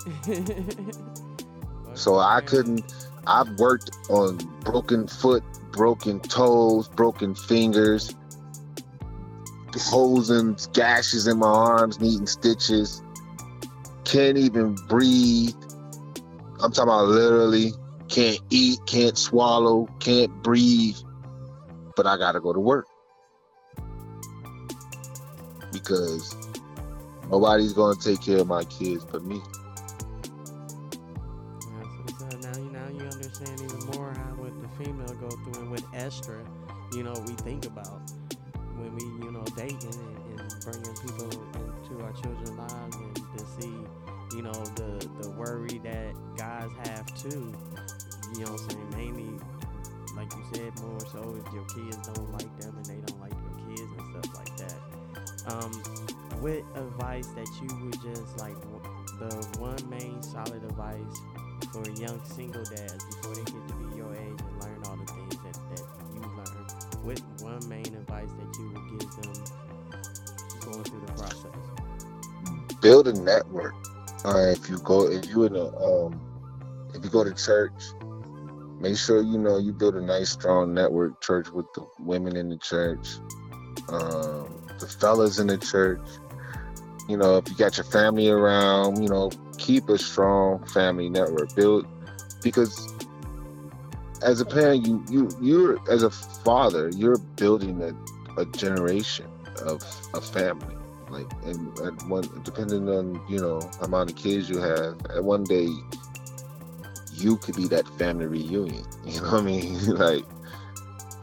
[1.96, 2.84] So I couldn't.
[3.26, 5.42] I've worked on broken foot,
[5.72, 8.14] broken toes, broken fingers,
[9.74, 13.02] holes and gashes in my arms, needing stitches.
[14.04, 15.54] Can't even breathe.
[16.60, 17.72] I'm talking about literally
[18.08, 20.96] can't eat, can't swallow, can't breathe.
[21.96, 22.86] But I gotta go to work
[25.72, 26.36] because
[27.30, 29.40] nobody's gonna take care of my kids but me.
[33.40, 36.38] Understand even more how what the female go through and what extra,
[36.92, 38.00] you know, we think about
[38.76, 43.44] when we, you know, dating and, and bringing people into our children's lives and to
[43.60, 43.74] see,
[44.36, 47.54] you know, the the worry that guys have too.
[48.34, 48.90] You know what I'm saying?
[48.96, 49.40] Mainly,
[50.16, 53.32] like you said, more so if your kids don't like them and they don't like
[53.32, 54.80] your kids and stuff like that.
[55.52, 55.72] Um,
[56.40, 58.56] what advice that you would just like
[59.18, 61.20] the one main solid advice
[61.76, 65.12] for young single dads before they get to be your age and learn all the
[65.12, 66.66] things that, that you learn.
[67.04, 69.44] What one main advice that you would give them
[70.60, 71.76] going through the process?
[72.80, 73.74] build a network.
[74.24, 76.20] Uh, if you go, if you in a, um,
[76.94, 77.72] if you go to church,
[78.80, 81.20] make sure you know you build a nice, strong network.
[81.20, 83.18] Church with the women in the church,
[83.88, 86.06] um, the fellas in the church.
[87.08, 91.54] You know, if you got your family around, you know, keep a strong family network.
[91.54, 91.86] Build
[92.42, 92.92] because
[94.22, 99.26] as a parent, you you you're as a father, you're building a, a generation
[99.62, 99.82] of
[100.14, 100.74] a family.
[101.08, 101.78] Like and
[102.08, 105.68] one depending on you know amount of kids you have at one day
[107.12, 109.78] you could be that family reunion you know what i mean?
[109.96, 110.24] Like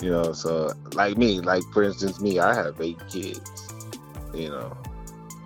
[0.02, 3.74] you know so like me like for instance me i have eight kids
[4.34, 4.76] you know.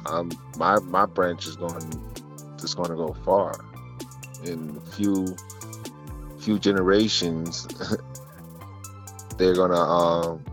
[0.06, 1.84] Um my my branch is going
[2.60, 3.54] just going to go far
[4.44, 5.36] in a few
[6.40, 7.68] few generations
[9.38, 10.44] they're gonna um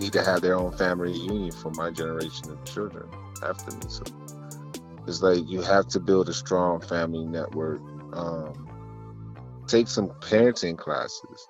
[0.00, 3.08] need to have their own family reunion for my generation of children
[3.44, 3.82] after me.
[3.88, 4.02] So
[5.06, 7.80] it's like you have to build a strong family network.
[8.12, 8.68] Um,
[9.66, 11.48] take some parenting classes.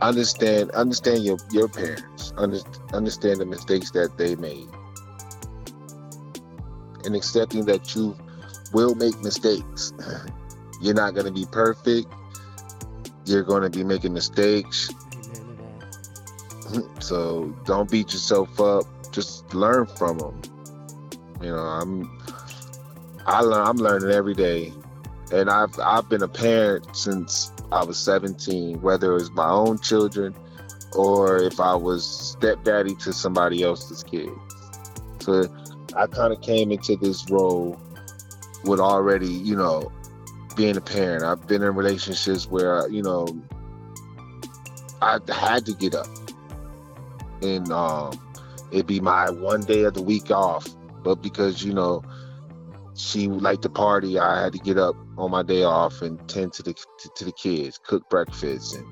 [0.00, 2.32] Understand understand your your parents.
[2.36, 2.60] Under,
[2.92, 4.68] understand the mistakes that they made.
[7.04, 8.16] And accepting that you
[8.72, 9.92] will make mistakes.
[10.80, 12.06] You're not going to be perfect.
[13.24, 14.90] You're going to be making mistakes.
[16.98, 18.84] So don't beat yourself up.
[19.12, 20.42] Just learn from them.
[21.40, 22.10] You know, I'm
[23.26, 24.72] I learn I'm learning every day.
[25.30, 29.78] And I've I've been a parent since I was 17, whether it was my own
[29.78, 30.34] children
[30.96, 34.32] or if I was stepdaddy to somebody else's kids.
[35.20, 35.44] So
[35.96, 37.78] I kind of came into this role
[38.64, 39.92] with already, you know,
[40.56, 41.24] being a parent.
[41.24, 43.26] I've been in relationships where, you know,
[45.02, 46.06] I had to get up
[47.44, 48.18] and um,
[48.72, 50.66] it'd be my one day of the week off.
[51.02, 52.02] But because you know
[52.96, 56.52] she liked to party, I had to get up on my day off and tend
[56.54, 58.86] to the to, to the kids, cook breakfast and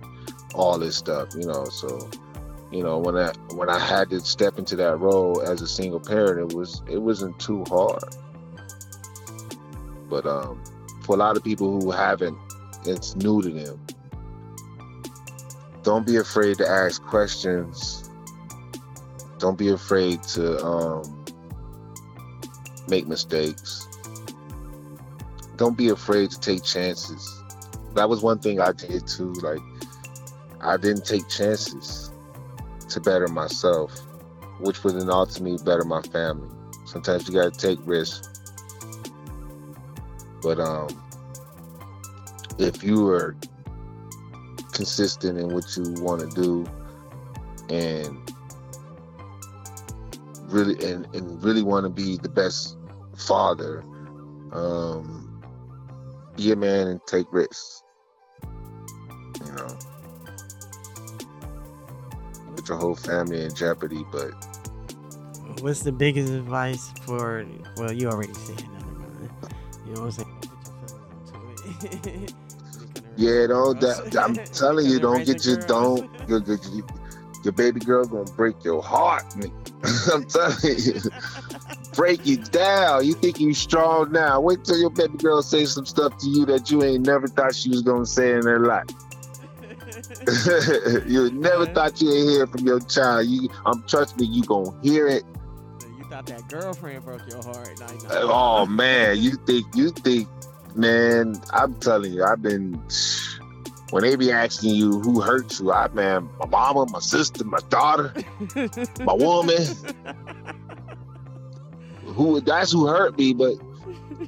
[0.54, 1.30] all this stuff.
[1.34, 2.10] You know, so
[2.72, 6.00] you know when I when I had to step into that role as a single
[6.00, 8.04] parent, it was it wasn't too hard.
[10.08, 10.62] But um,
[11.02, 12.36] for a lot of people who haven't,
[12.84, 13.86] it's new to them.
[15.82, 18.02] Don't be afraid to ask questions
[19.42, 21.24] don't be afraid to um,
[22.86, 23.88] make mistakes.
[25.56, 27.42] Don't be afraid to take chances.
[27.96, 29.32] That was one thing I did too.
[29.32, 29.58] Like,
[30.60, 32.11] I didn't take chances
[32.92, 33.92] to better myself,
[34.60, 36.48] which would then ultimately better my family.
[36.84, 38.28] Sometimes you got to take risks.
[40.42, 40.88] But um,
[42.58, 43.36] if you are
[44.72, 46.66] consistent in what you want to do
[47.68, 48.18] and
[50.48, 52.76] really and, and really want to be the best
[53.16, 53.82] father
[54.52, 55.42] um
[56.36, 57.82] be a man and take risks
[62.62, 64.30] put your whole family in jeopardy but
[65.60, 67.44] What's the biggest advice for?
[67.76, 68.58] Well, you already said.
[68.60, 68.66] it,
[69.86, 70.28] You know what I'm saying?
[70.40, 72.34] Don't put your feelings into it.
[73.16, 76.58] yeah don't that, i'm telling you don't get your don't your, your,
[77.44, 79.24] your baby girl gonna break your heart
[80.12, 81.00] i'm telling you
[81.94, 85.84] break you down you think you strong now wait till your baby girl say some
[85.84, 88.86] stuff to you that you ain't never thought she was gonna say in her life
[91.06, 91.72] you never Okay.
[91.74, 93.26] thought you would hear from your child.
[93.26, 95.24] You, I'm trust me, you gonna hear it.
[95.98, 97.78] You thought that girlfriend broke your heart.
[97.78, 97.86] No.
[98.12, 100.28] Oh man, you think you think,
[100.74, 101.40] man?
[101.52, 102.80] I'm telling you, I've been.
[103.90, 107.58] When they be asking you who hurt you, I man, my mama, my sister, my
[107.68, 108.14] daughter,
[109.00, 109.66] my woman,
[112.06, 113.34] who that's who hurt me.
[113.34, 113.54] But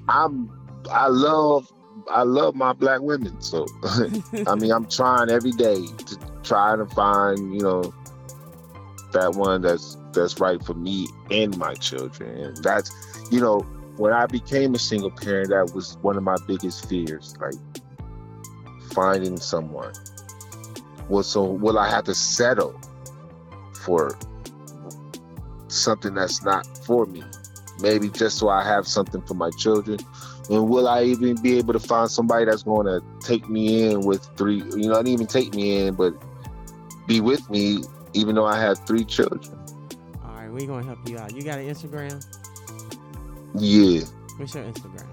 [0.09, 0.51] I'm,
[0.91, 1.73] I love,
[2.11, 3.41] I love my black women.
[3.41, 3.67] So,
[4.47, 7.95] I mean, I'm trying every day to try to find, you know,
[9.13, 12.37] that one that's that's right for me and my children.
[12.39, 12.91] And that's,
[13.31, 13.61] you know,
[13.97, 17.55] when I became a single parent, that was one of my biggest fears, like
[18.93, 19.93] finding someone.
[21.09, 22.81] Well, so will I have to settle
[23.85, 24.17] for
[25.69, 27.23] something that's not for me?
[27.81, 29.99] Maybe just so I have something for my children.
[30.51, 34.01] And will I even be able to find somebody that's going to take me in
[34.01, 36.15] with three, you know, not even take me in, but
[37.07, 37.83] be with me,
[38.13, 39.59] even though I have three children?
[40.25, 41.35] All right, we gonna help you out.
[41.35, 42.25] You got an Instagram?
[43.57, 44.05] Yeah.
[44.37, 45.09] What's your Instagram?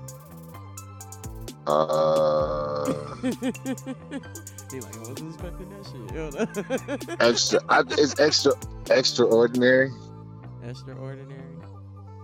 [1.67, 2.85] Uh,
[4.71, 7.21] he like, I wasn't expecting that shit.
[7.21, 7.59] extra.
[7.69, 8.53] I, it's extra.
[8.89, 9.91] Extraordinary.
[10.63, 11.41] Extraordinary.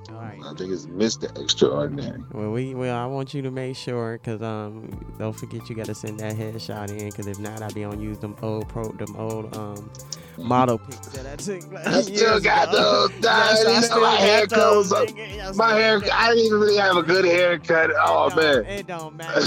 [0.10, 0.40] All right.
[0.44, 1.36] I think it's Mr.
[1.42, 2.24] Extraordinary.
[2.32, 4.90] Well, we well, I want you to make sure, cause um,
[5.20, 8.18] don't forget you gotta send that headshot in, cause if not, I'll be on use
[8.20, 9.90] them old pro, them old um
[10.44, 11.72] model pics that I took.
[11.72, 13.08] Like, I still got ago.
[13.08, 13.12] those.
[13.24, 15.10] Yes, I Yes, still my hair goes up.
[15.56, 16.02] My I hair.
[16.14, 17.92] I didn't even really have a good haircut.
[17.98, 18.66] Oh it man.
[18.66, 19.42] it don't matter.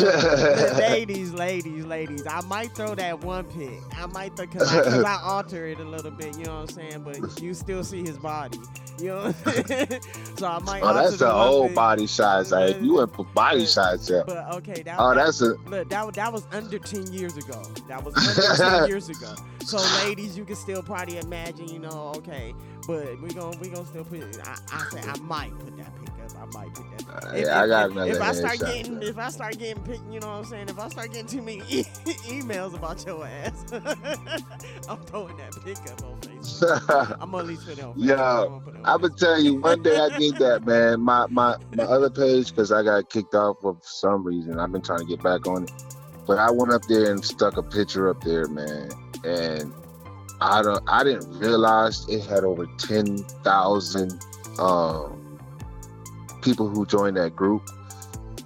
[0.78, 2.26] ladies, ladies, ladies.
[2.26, 3.70] I might throw that one pic.
[3.97, 6.36] I might because I, 'cause I alter it a little bit.
[6.38, 7.03] You know what I'm saying?
[7.05, 8.59] But you still see his body.
[8.99, 9.16] You know.
[9.32, 10.03] What I'm saying?
[10.36, 10.82] so I might.
[10.82, 12.53] Oh, that's the old body size.
[12.53, 14.22] Like you went for body But- shots, yeah.
[14.26, 15.55] But okay, that, Oh, that- that's a.
[15.66, 17.62] Look, that, that was under 10 years ago.
[17.88, 19.34] That was under 10 years ago.
[19.64, 22.55] So, ladies, you can still probably imagine, you know, okay,
[22.87, 24.22] but we gon' we gonna still put.
[24.47, 26.31] I, I say I might put that pick up.
[26.41, 27.26] I might put that.
[27.26, 30.01] Uh, If- yeah, I got another if I start getting, if I start getting pick,
[30.11, 30.68] you know what I'm saying?
[30.68, 31.85] If I start getting too many e-
[32.28, 33.64] emails about your ass,
[34.89, 37.16] I'm throwing that pick up on Facebook.
[37.20, 37.95] I'm gonna at least put it on.
[37.95, 38.07] Facebook.
[38.07, 40.64] Yo, I'm gonna put it on I'm gonna tell you, one day I did that,
[40.66, 41.01] man.
[41.01, 44.59] My my my other page, because I got kicked off for some reason.
[44.59, 45.72] I've been trying to get back on it,
[46.26, 48.91] but I went up there and stuck a picture up there, man.
[49.24, 49.72] And
[50.41, 54.20] I don't, I didn't realize it had over ten thousand
[54.59, 55.38] um,
[56.43, 57.68] people who joined that group.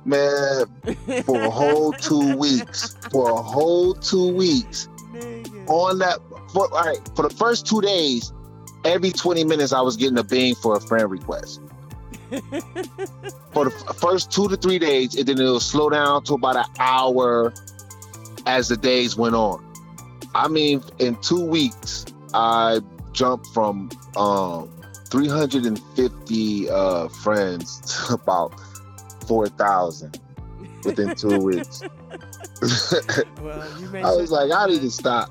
[0.05, 0.67] Man,
[1.25, 5.69] for a whole two weeks, for a whole two weeks, Nigga.
[5.69, 6.19] on that
[6.53, 8.33] for all right for the first two days
[8.85, 11.61] every 20 minutes i was getting a bing for a friend request
[13.53, 13.71] for the
[14.01, 17.53] first two to three days and then it'll slow down to about an hour
[18.47, 19.64] as the days went on
[20.35, 22.81] i mean in two weeks i
[23.13, 24.71] jumped from um
[25.09, 28.53] 350 uh friends to about
[29.27, 30.21] 4000
[30.85, 31.83] within two weeks
[33.41, 35.31] well, you i sure was like i need to stop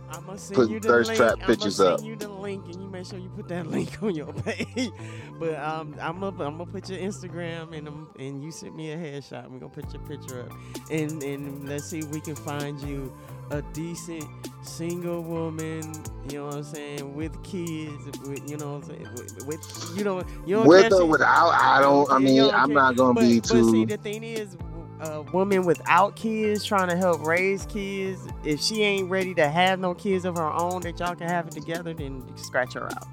[0.53, 1.17] putting thirst link.
[1.17, 1.99] trap pictures up.
[1.99, 4.91] send you the link, and you make sure you put that link on your page.
[5.39, 8.91] but um, I'm gonna I'm gonna put your Instagram and um, and you send me
[8.91, 9.49] a headshot.
[9.49, 10.51] We're gonna put your picture up,
[10.91, 13.13] and and let's see if we can find you
[13.51, 14.25] a decent
[14.61, 15.81] single woman.
[16.29, 17.15] You know what I'm saying?
[17.15, 19.07] With kids, with you know what I'm saying?
[19.13, 22.11] With, with you know you don't with or without, I don't.
[22.11, 24.57] I mean, don't I'm not gonna but, be but see, the thing is,
[25.01, 29.79] a woman without kids trying to help raise kids, if she ain't ready to have
[29.79, 33.07] no kids of her own that y'all can have it together, then scratch her out.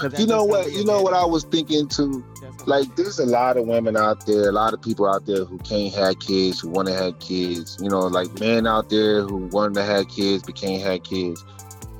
[0.00, 0.72] 'Cause that's You know what?
[0.72, 2.22] You know what I was thinking too.
[2.40, 5.44] that's Like, there's a lot of women out there, a lot of people out there
[5.44, 7.78] who can't have kids, who want to have kids.
[7.80, 11.44] You know, like men out there who want to have kids but can't have kids.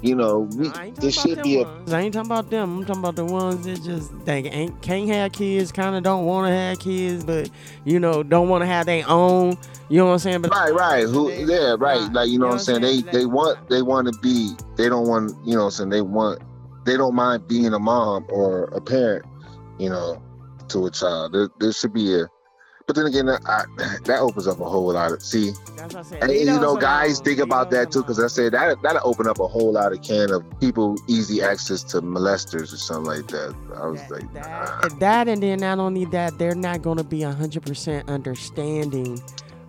[0.03, 1.69] You know, we, I ain't talking should about be them a.
[1.79, 1.93] ones.
[1.93, 2.79] I ain't talking about them.
[2.79, 6.27] I'm talking about the ones that just they ain't can't have kids, kind of don't
[6.27, 7.51] want to have kids, but
[7.85, 9.57] you know don't want to have their own.
[9.89, 10.43] You know what I'm saying?
[10.43, 11.05] But Right, right.
[11.09, 11.29] Who?
[11.31, 11.81] They- Yeah, right.
[11.81, 12.13] right.
[12.13, 12.83] Like you know what I'm saying.
[12.83, 14.55] They they want they want to be.
[14.77, 15.35] They don't want.
[15.45, 15.91] You know what I'm saying.
[15.91, 16.41] They want.
[16.87, 19.27] They don't mind being a mom or a parent.
[19.79, 20.23] You know,
[20.69, 21.33] to a child.
[21.33, 22.27] There, there should be a.
[22.87, 23.65] But then again, I,
[24.05, 25.51] that opens up a whole lot of see.
[25.77, 26.23] that's what I said.
[26.23, 29.41] And you know, guys think about that too, because I said that that'll open up
[29.41, 33.57] a whole lot of can of people easy access to molesters or something like that.
[33.75, 34.81] I was that, like, nah.
[34.83, 39.21] that, that and then not only that they're not going to be 100% understanding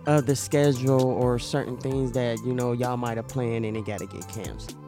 [0.06, 3.84] of the schedule or certain things that you know y'all might have planned and it
[3.84, 4.87] got to get canceled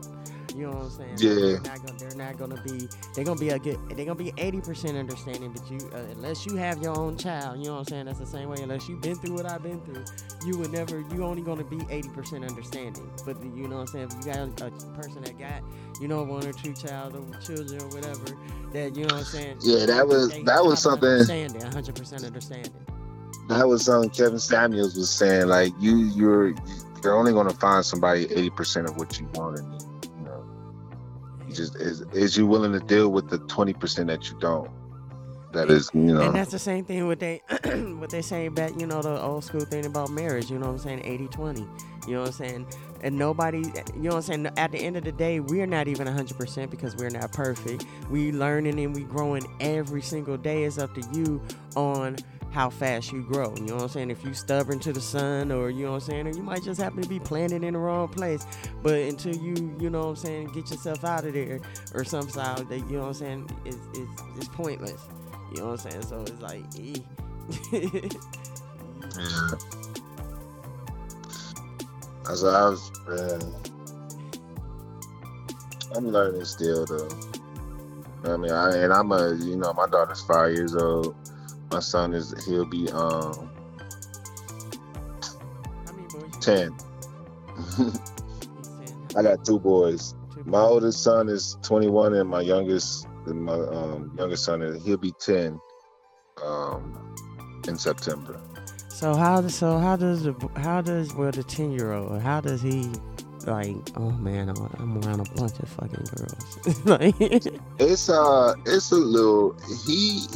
[0.54, 1.16] You know what I'm saying?
[1.18, 1.34] Yeah.
[1.34, 1.98] They're not gonna.
[1.98, 2.88] They're not gonna be.
[3.14, 3.78] They're gonna be a good.
[3.96, 5.52] They're gonna be 80% understanding.
[5.52, 8.06] But you, uh, unless you have your own child, you know what I'm saying?
[8.06, 8.58] That's the same way.
[8.62, 10.04] Unless you've been through what I've been through,
[10.46, 11.00] you would never.
[11.14, 13.10] You only gonna be 80% understanding.
[13.24, 14.08] But you know what I'm saying?
[14.10, 14.70] If you got a
[15.00, 15.62] person that got,
[16.00, 18.24] you know, one or two child or children or whatever,
[18.72, 19.56] that you know what I'm saying?
[19.62, 22.72] Yeah, that was- that was something- Understanding, 100% understanding.
[23.48, 25.48] That was something Kevin Samuels was saying.
[25.48, 26.54] Like you, you're
[27.02, 29.79] you're only gonna find somebody eighty percent of what you want, and you know,
[31.60, 34.70] just is is you willing to deal with the twenty percent that you don't.
[35.52, 37.42] That is, you know, And that's the same thing with they
[37.98, 40.86] what they say back, you know, the old school thing about marriage, you know what
[40.86, 41.68] I'm saying, 80-20.
[42.06, 42.66] You know what I'm saying?
[43.02, 45.88] And nobody you know what I'm saying, at the end of the day, we're not
[45.88, 47.84] even 100% because we're not perfect.
[48.10, 50.64] We learning and we growing every single day.
[50.64, 51.42] It's up to you
[51.74, 52.16] on
[52.50, 53.54] how fast you grow.
[53.56, 54.10] You know what I'm saying?
[54.10, 56.62] If you stubborn to the sun or you know what I'm saying, or you might
[56.62, 58.44] just happen to be planted in the wrong place.
[58.82, 61.60] But until you, you know what I'm saying, get yourself out of there
[61.94, 65.06] or somehow that you know what I'm saying, it's, it's, it's pointless.
[65.52, 66.02] You know what I'm saying?
[66.02, 68.08] So it's like, eh.
[69.18, 69.50] yeah.
[72.30, 73.40] As I was, man,
[75.96, 77.08] I'm learning still though.
[78.24, 81.16] I mean, I, and I'm a, you know, my daughter's five years old.
[81.70, 83.50] My son is, he'll be um
[85.86, 86.74] How many boys ten.
[87.76, 87.92] 10.
[89.16, 90.14] I got two boys.
[90.46, 95.12] My oldest son is 21, and my youngest, my um, youngest son is he'll be
[95.20, 95.60] 10
[96.42, 97.14] um,
[97.68, 98.40] in September.
[98.88, 102.40] So how does so how does the how does well the ten year old how
[102.42, 102.90] does he
[103.46, 107.14] like oh man I'm- I'm around a bunch of fucking girls like
[107.78, 109.56] It's uh, it's a little
[109.86, 110.26] he.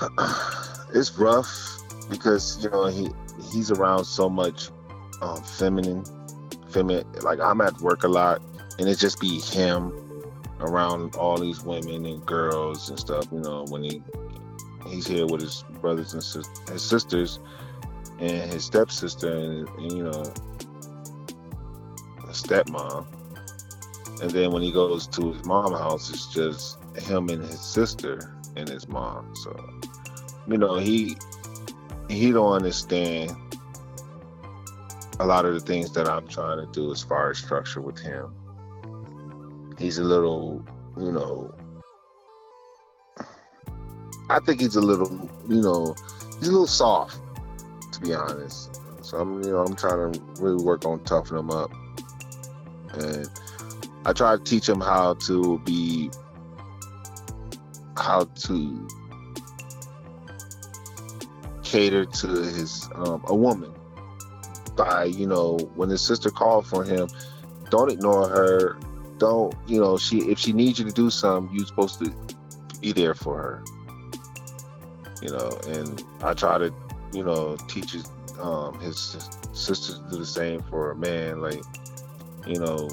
[0.94, 3.10] It's rough because you know he
[3.52, 4.70] he's around so much
[5.20, 6.02] um, feminine,
[6.70, 7.04] feminine.
[7.20, 8.40] Like I'm at work a lot,
[8.78, 9.92] and it just be him
[10.60, 13.26] around all these women and girls and stuff.
[13.30, 14.02] You know when he
[14.86, 17.38] he's here with his brothers and sis- his sisters
[18.18, 20.22] and his stepsister and, and you know
[22.32, 23.06] stepmom.
[24.20, 28.34] And then when he goes to his mom's house, it's just him and his sister
[28.56, 29.34] and his mom.
[29.36, 29.52] So,
[30.48, 31.16] you know, he
[32.08, 33.36] he don't understand
[35.20, 37.98] a lot of the things that I'm trying to do as far as structure with
[37.98, 38.34] him.
[39.78, 40.64] He's a little,
[40.96, 41.54] you know,
[44.30, 45.10] I think he's a little,
[45.48, 45.94] you know,
[46.38, 47.20] he's a little soft,
[47.92, 48.80] to be honest.
[49.04, 51.72] So I'm, you know, I'm trying to really work on toughening him up,
[52.94, 53.28] and
[54.04, 56.10] I try to teach him how to be,
[57.96, 58.88] how to
[61.68, 63.72] cater to his um, a woman
[64.74, 67.08] by you know when his sister called for him,
[67.70, 68.78] don't ignore her.
[69.18, 72.14] Don't you know she if she needs you to do something, you're supposed to
[72.80, 73.64] be there for her.
[75.20, 76.72] You know, and I try to
[77.12, 78.10] you know teach his
[78.40, 79.28] um, his
[80.10, 81.62] do the same for a man, like
[82.46, 82.88] you know.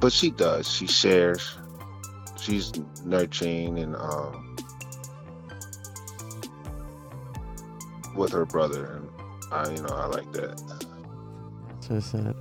[0.00, 0.70] But she does.
[0.70, 1.58] She shares.
[2.38, 2.72] She's
[3.04, 4.45] nurturing and um,
[8.16, 9.10] with her brother, and
[9.52, 10.60] I, you know, I like that.
[11.68, 12.36] That's what's up.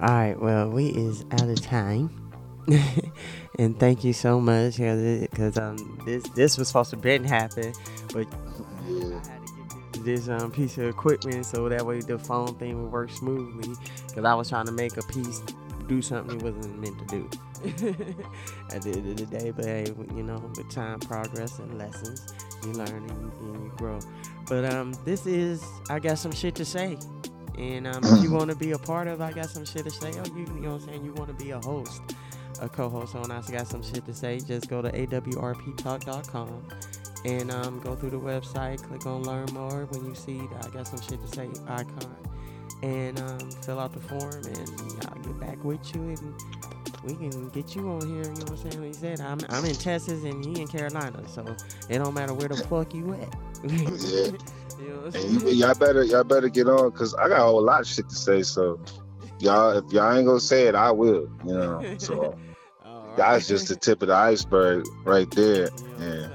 [0.00, 2.32] All right, well, we is out of time,
[3.58, 7.72] and thank you so much because um this this was supposed to been happen,
[8.12, 8.26] but
[8.86, 9.20] Yeah.
[9.24, 12.54] I had to get this, this um piece of equipment so that way the phone
[12.56, 13.74] thing would work smoothly.
[14.08, 15.42] Because I was trying to make a piece
[15.88, 17.30] do something it wasn't meant to do.
[18.74, 22.26] At the end of the day, but hey, you know, with time, progress, and lessons,
[22.64, 23.98] you learn and you, and you grow.
[24.48, 26.98] But um, this is I got some shit to say.
[27.58, 29.90] And um, if you want to be a part of, I got some shit to
[29.90, 30.12] say.
[30.18, 31.04] Oh, you, you know what I'm saying?
[31.04, 32.02] You want to be a host,
[32.60, 34.40] a co-host on I got some shit to say.
[34.40, 36.68] Just go to awrptalk.com
[37.24, 39.86] and um, go through the website, click on learn more.
[39.86, 42.16] When you see the I got some shit to say icon,
[42.82, 47.48] and um, fill out the form, and I'll get back with you, and we can
[47.50, 48.24] get you on here.
[48.24, 48.82] You know what I'm saying?
[48.84, 51.44] You said, I'm I'm in Texas and he in Carolina, so
[51.88, 53.34] it don't matter where the fuck you at.
[53.64, 54.30] Yeah.
[54.78, 55.56] You know what I'm And you, saying?
[55.56, 58.14] y'all better, y'all better get on, cause I got a whole lot of shit to
[58.14, 58.42] say.
[58.42, 58.78] So,
[59.40, 61.30] y'all, if y'all ain't gonna say it, I will.
[61.46, 61.94] You know.
[61.98, 62.36] So,
[62.84, 65.70] All that's just the tip of the iceberg right there.
[65.70, 66.32] You know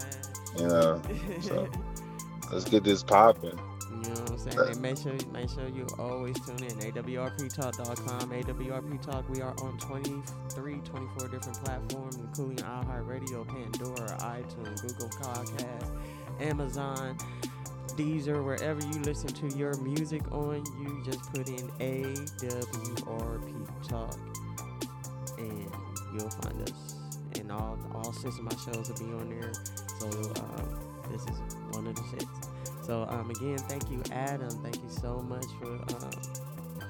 [0.57, 0.61] Yeah.
[0.61, 1.01] You know.
[1.41, 1.69] so,
[2.51, 3.57] Let's get this popping.
[4.01, 4.59] You know what I'm saying?
[4.59, 6.77] And make sure make sure you always tune in.
[6.91, 8.31] AWRPtalk.com.
[8.31, 9.29] AWRP Talk.
[9.29, 15.91] We are on 23, 24 different platforms, including iHeartRadio, Pandora, iTunes, Google Podcast,
[16.39, 17.17] Amazon,
[17.95, 24.17] Deezer, wherever you listen to your music on, you just put in AWRP Talk.
[25.37, 25.71] And
[26.13, 26.95] you'll find us.
[27.39, 29.51] And all all six of my shows will be on there.
[29.99, 30.79] So um,
[31.11, 32.25] this is one of the six.
[32.82, 34.49] So um, again, thank you, Adam.
[34.63, 36.11] Thank you so much for um,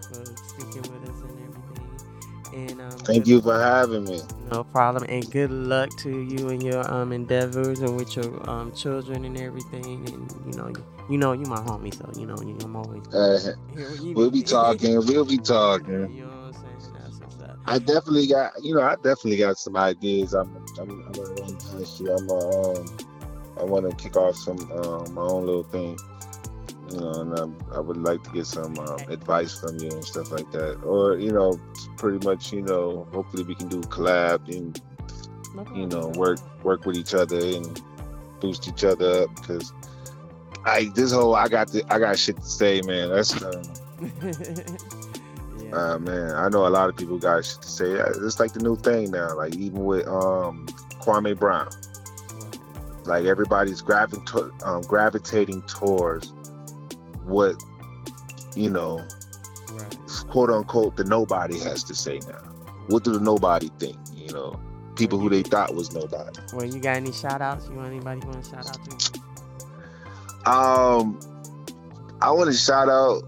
[0.09, 2.69] for speaking with us and everything.
[2.69, 4.21] And um, Thank you for having me.
[4.51, 8.71] No problem, and good luck to you and your um endeavors and with your um
[8.73, 10.05] children and everything.
[10.07, 13.07] And you know, you, you know, you my homie, so you know, you, I'm always
[13.13, 13.53] Uh,
[14.13, 14.95] we'll be talking.
[15.05, 15.95] We'll be You talking.
[15.95, 16.11] know I'm
[17.19, 17.57] what's up.
[17.65, 20.33] I definitely got, you know, I definitely got some ideas.
[20.33, 22.11] I'm, I'm, I'm gonna run past you.
[22.11, 23.10] I'm, um,
[23.59, 25.97] I want to kick off some, um, my own little thing.
[26.91, 30.03] You know, and um, I would like to get some um, advice from you and
[30.03, 31.59] stuff like that, or you know,
[31.97, 34.81] pretty much, you know, hopefully we can do a collab and
[35.75, 37.81] you know work work with each other and
[38.39, 39.73] boost each other up because
[40.65, 43.09] I this whole I got the, I got shit to say, man.
[43.09, 43.63] That's uh,
[45.63, 45.75] yeah.
[45.75, 46.31] uh, man.
[46.35, 47.99] I know a lot of people got shit to say.
[47.99, 49.35] Uh, It's like the new thing now.
[49.35, 50.67] Like even with um
[51.01, 51.69] Kwame Brown,
[53.05, 56.33] like everybody's gravitating um, gravitating towards
[57.25, 57.55] what
[58.55, 59.05] you know,
[59.71, 59.97] right.
[60.29, 62.41] quote unquote, the nobody has to say now.
[62.87, 63.97] What do the nobody think?
[64.13, 64.59] You know,
[64.95, 66.39] people who they thought was nobody.
[66.53, 67.67] Well, you got any shout outs?
[67.69, 70.51] You want anybody you want to shout out to?
[70.51, 71.19] Um,
[72.21, 73.23] I want to shout out.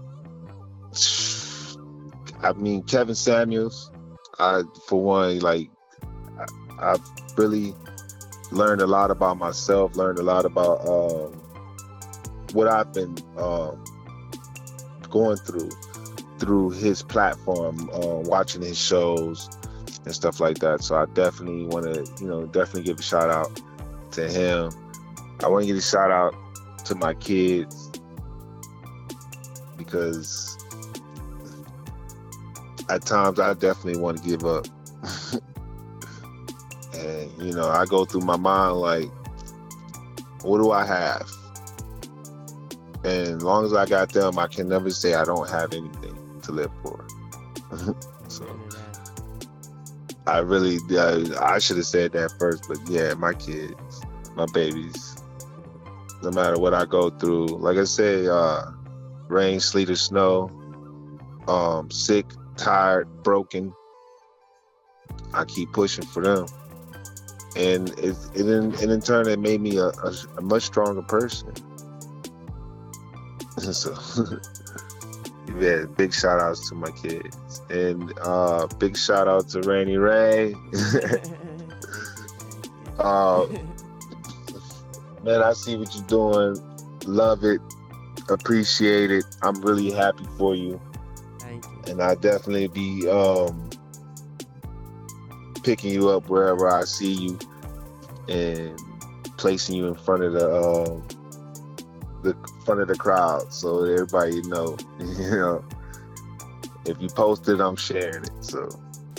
[2.42, 3.90] I mean, Kevin Samuels.
[4.38, 5.70] I, for one, like,
[6.38, 7.00] I, I've
[7.36, 7.72] really
[8.54, 9.96] learned a lot about myself.
[9.96, 11.32] Learned a lot about um,
[12.52, 13.82] what I've been um,
[15.10, 15.70] going through
[16.38, 19.48] through his platform, uh, watching his shows
[20.04, 20.82] and stuff like that.
[20.82, 23.60] So I definitely want to, you know, definitely give a shout out
[24.12, 24.70] to him.
[25.42, 26.34] I want to give a shout out
[26.86, 27.90] to my kids
[29.76, 30.58] because
[32.88, 34.66] at times I definitely want to give up.
[37.04, 39.10] and you know, I go through my mind like,
[40.42, 41.28] what do I have?
[43.04, 46.40] And as long as I got them, I can never say I don't have anything
[46.42, 47.06] to live for.
[48.28, 49.46] so Amen to that.
[50.26, 54.02] I really, uh, I should have said that first, but yeah, my kids,
[54.36, 55.16] my babies,
[56.22, 58.62] no matter what I go through, like I say, uh,
[59.28, 60.50] rain, sleet, or snow,
[61.46, 62.26] um, sick,
[62.56, 63.74] tired, broken,
[65.34, 66.46] I keep pushing for them.
[67.56, 71.02] And it, it in, and in turn, it made me a, a, a much stronger
[71.02, 71.52] person.
[73.58, 73.94] so,
[75.58, 77.62] yeah, big shout outs to my kids.
[77.70, 80.54] And uh, big shout out to Rainy Ray.
[82.98, 83.46] Uh,
[85.22, 86.56] man, I see what you're doing.
[87.06, 87.60] Love it.
[88.28, 89.24] Appreciate it.
[89.42, 90.80] I'm really happy for you.
[91.38, 91.92] Thank you.
[91.92, 93.63] And I definitely be um
[95.64, 97.38] picking you up wherever I see you
[98.28, 98.78] and
[99.36, 101.02] placing you in front of the um
[102.22, 104.76] the front of the crowd so everybody know.
[105.00, 105.64] You know.
[106.86, 108.30] If you post it, I'm sharing it.
[108.44, 108.68] So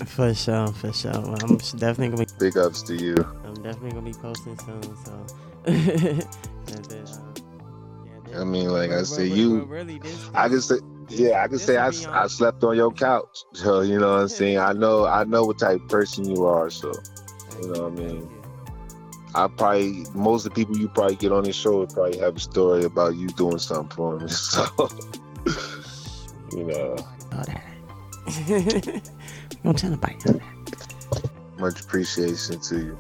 [0.06, 1.12] For sure, for sure.
[1.14, 2.32] Well, I'm definitely gonna be.
[2.40, 3.16] big ups to you.
[3.44, 4.84] I'm definitely gonna be posting soon.
[5.04, 5.26] So.
[5.66, 6.22] then,
[7.08, 7.34] um,
[8.30, 10.00] yeah, I mean, like I say, you- really,
[10.36, 10.76] I can say,
[11.10, 13.44] yeah, I can say I, I slept on your couch.
[13.54, 14.58] So you know what I'm saying.
[14.58, 16.70] I know I know what type of person you are.
[16.70, 16.92] So
[17.62, 18.30] you know what I mean?
[19.34, 22.38] I probably most of the people you probably get on this show would probably have
[22.38, 24.30] a story about you doing something for them.
[24.30, 24.66] So
[26.52, 26.96] you know,
[27.34, 27.64] All that.
[28.48, 29.02] we
[29.64, 30.40] gonna tell nobody
[31.60, 32.98] much appreciation to you.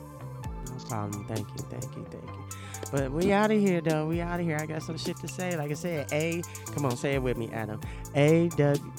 [0.69, 1.25] No problem.
[1.25, 2.44] Thank you, thank you, thank you.
[2.91, 4.07] But we out of here though.
[4.07, 4.57] We out of here.
[4.61, 5.55] I got some shit to say.
[5.57, 6.41] Like I said, A
[6.73, 7.79] come on, say it with me, Adam.
[8.15, 8.93] A W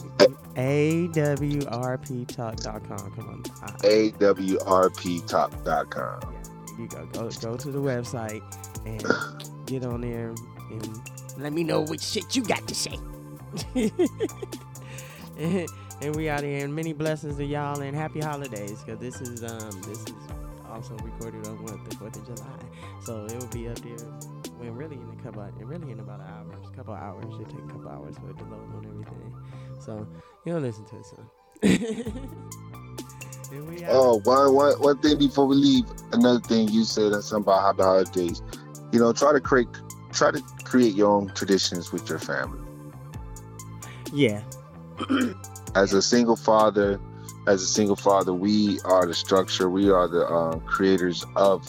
[0.57, 3.11] A W R P talk.com.
[3.13, 3.43] Come on.
[3.63, 6.21] I- awrptalk.com.
[6.23, 6.31] Yeah,
[6.79, 7.07] you go.
[7.07, 8.43] Go go to the website
[8.85, 9.05] and
[9.67, 10.35] get on there
[10.71, 11.01] and
[11.39, 12.99] let me know what shit you got to say.
[15.39, 15.39] and,
[16.03, 19.43] and we out here and many blessings to y'all and happy holidays because this is
[19.45, 20.13] um this is
[20.77, 22.59] also recorded on what the Fourth of July,
[23.03, 23.97] so it will be up there.
[24.59, 27.25] When really in a couple, really in about an hour, a couple hours.
[27.41, 29.35] It take a couple hours for it to load on everything.
[29.81, 30.07] So
[30.45, 31.27] you'll listen to it soon.
[33.53, 33.87] and.
[33.89, 35.85] Oh, one, one, one thing before we leave.
[36.13, 38.43] Another thing you said that's something about happy holidays.
[38.93, 39.69] You know, try to create
[40.13, 42.61] try to create your own traditions with your family.
[44.13, 44.43] yeah.
[45.75, 47.01] as a single father,
[47.47, 49.71] as a single father, we are the structure.
[49.71, 51.67] We are the uh, creators of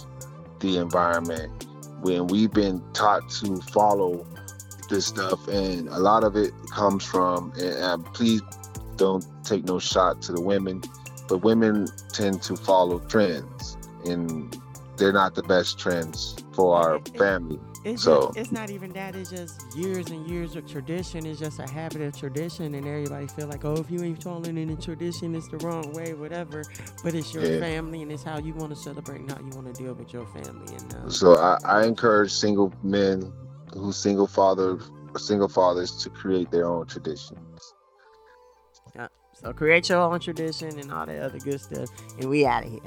[0.59, 1.65] the environment.
[2.01, 4.25] When we've been taught to follow
[4.89, 7.51] this stuff, and a lot of it comes from.
[7.59, 8.41] And, please
[8.95, 10.82] don't take no shot to the women.
[11.28, 14.57] but women tend to follow trends, and
[14.95, 17.59] they're not the best trends for our family.
[17.88, 19.15] It's, So- just, it's not even that.
[19.15, 21.25] It's just years and years of tradition.
[21.25, 24.57] It's just a habit of tradition, and everybody feel like, oh, if you ain't following
[24.57, 26.63] in the tradition, it's the wrong way, whatever.
[27.03, 27.59] But it's your Yeah.
[27.59, 30.11] family, and it's how you want to celebrate and how you want to deal with
[30.11, 30.75] your family.
[30.75, 33.31] And um, So I, I encourage single men
[33.73, 34.79] who single father
[35.17, 37.73] single fathers to create their own traditions.
[39.33, 42.71] so create your own tradition and all that other good stuff, and we out of
[42.71, 42.81] here.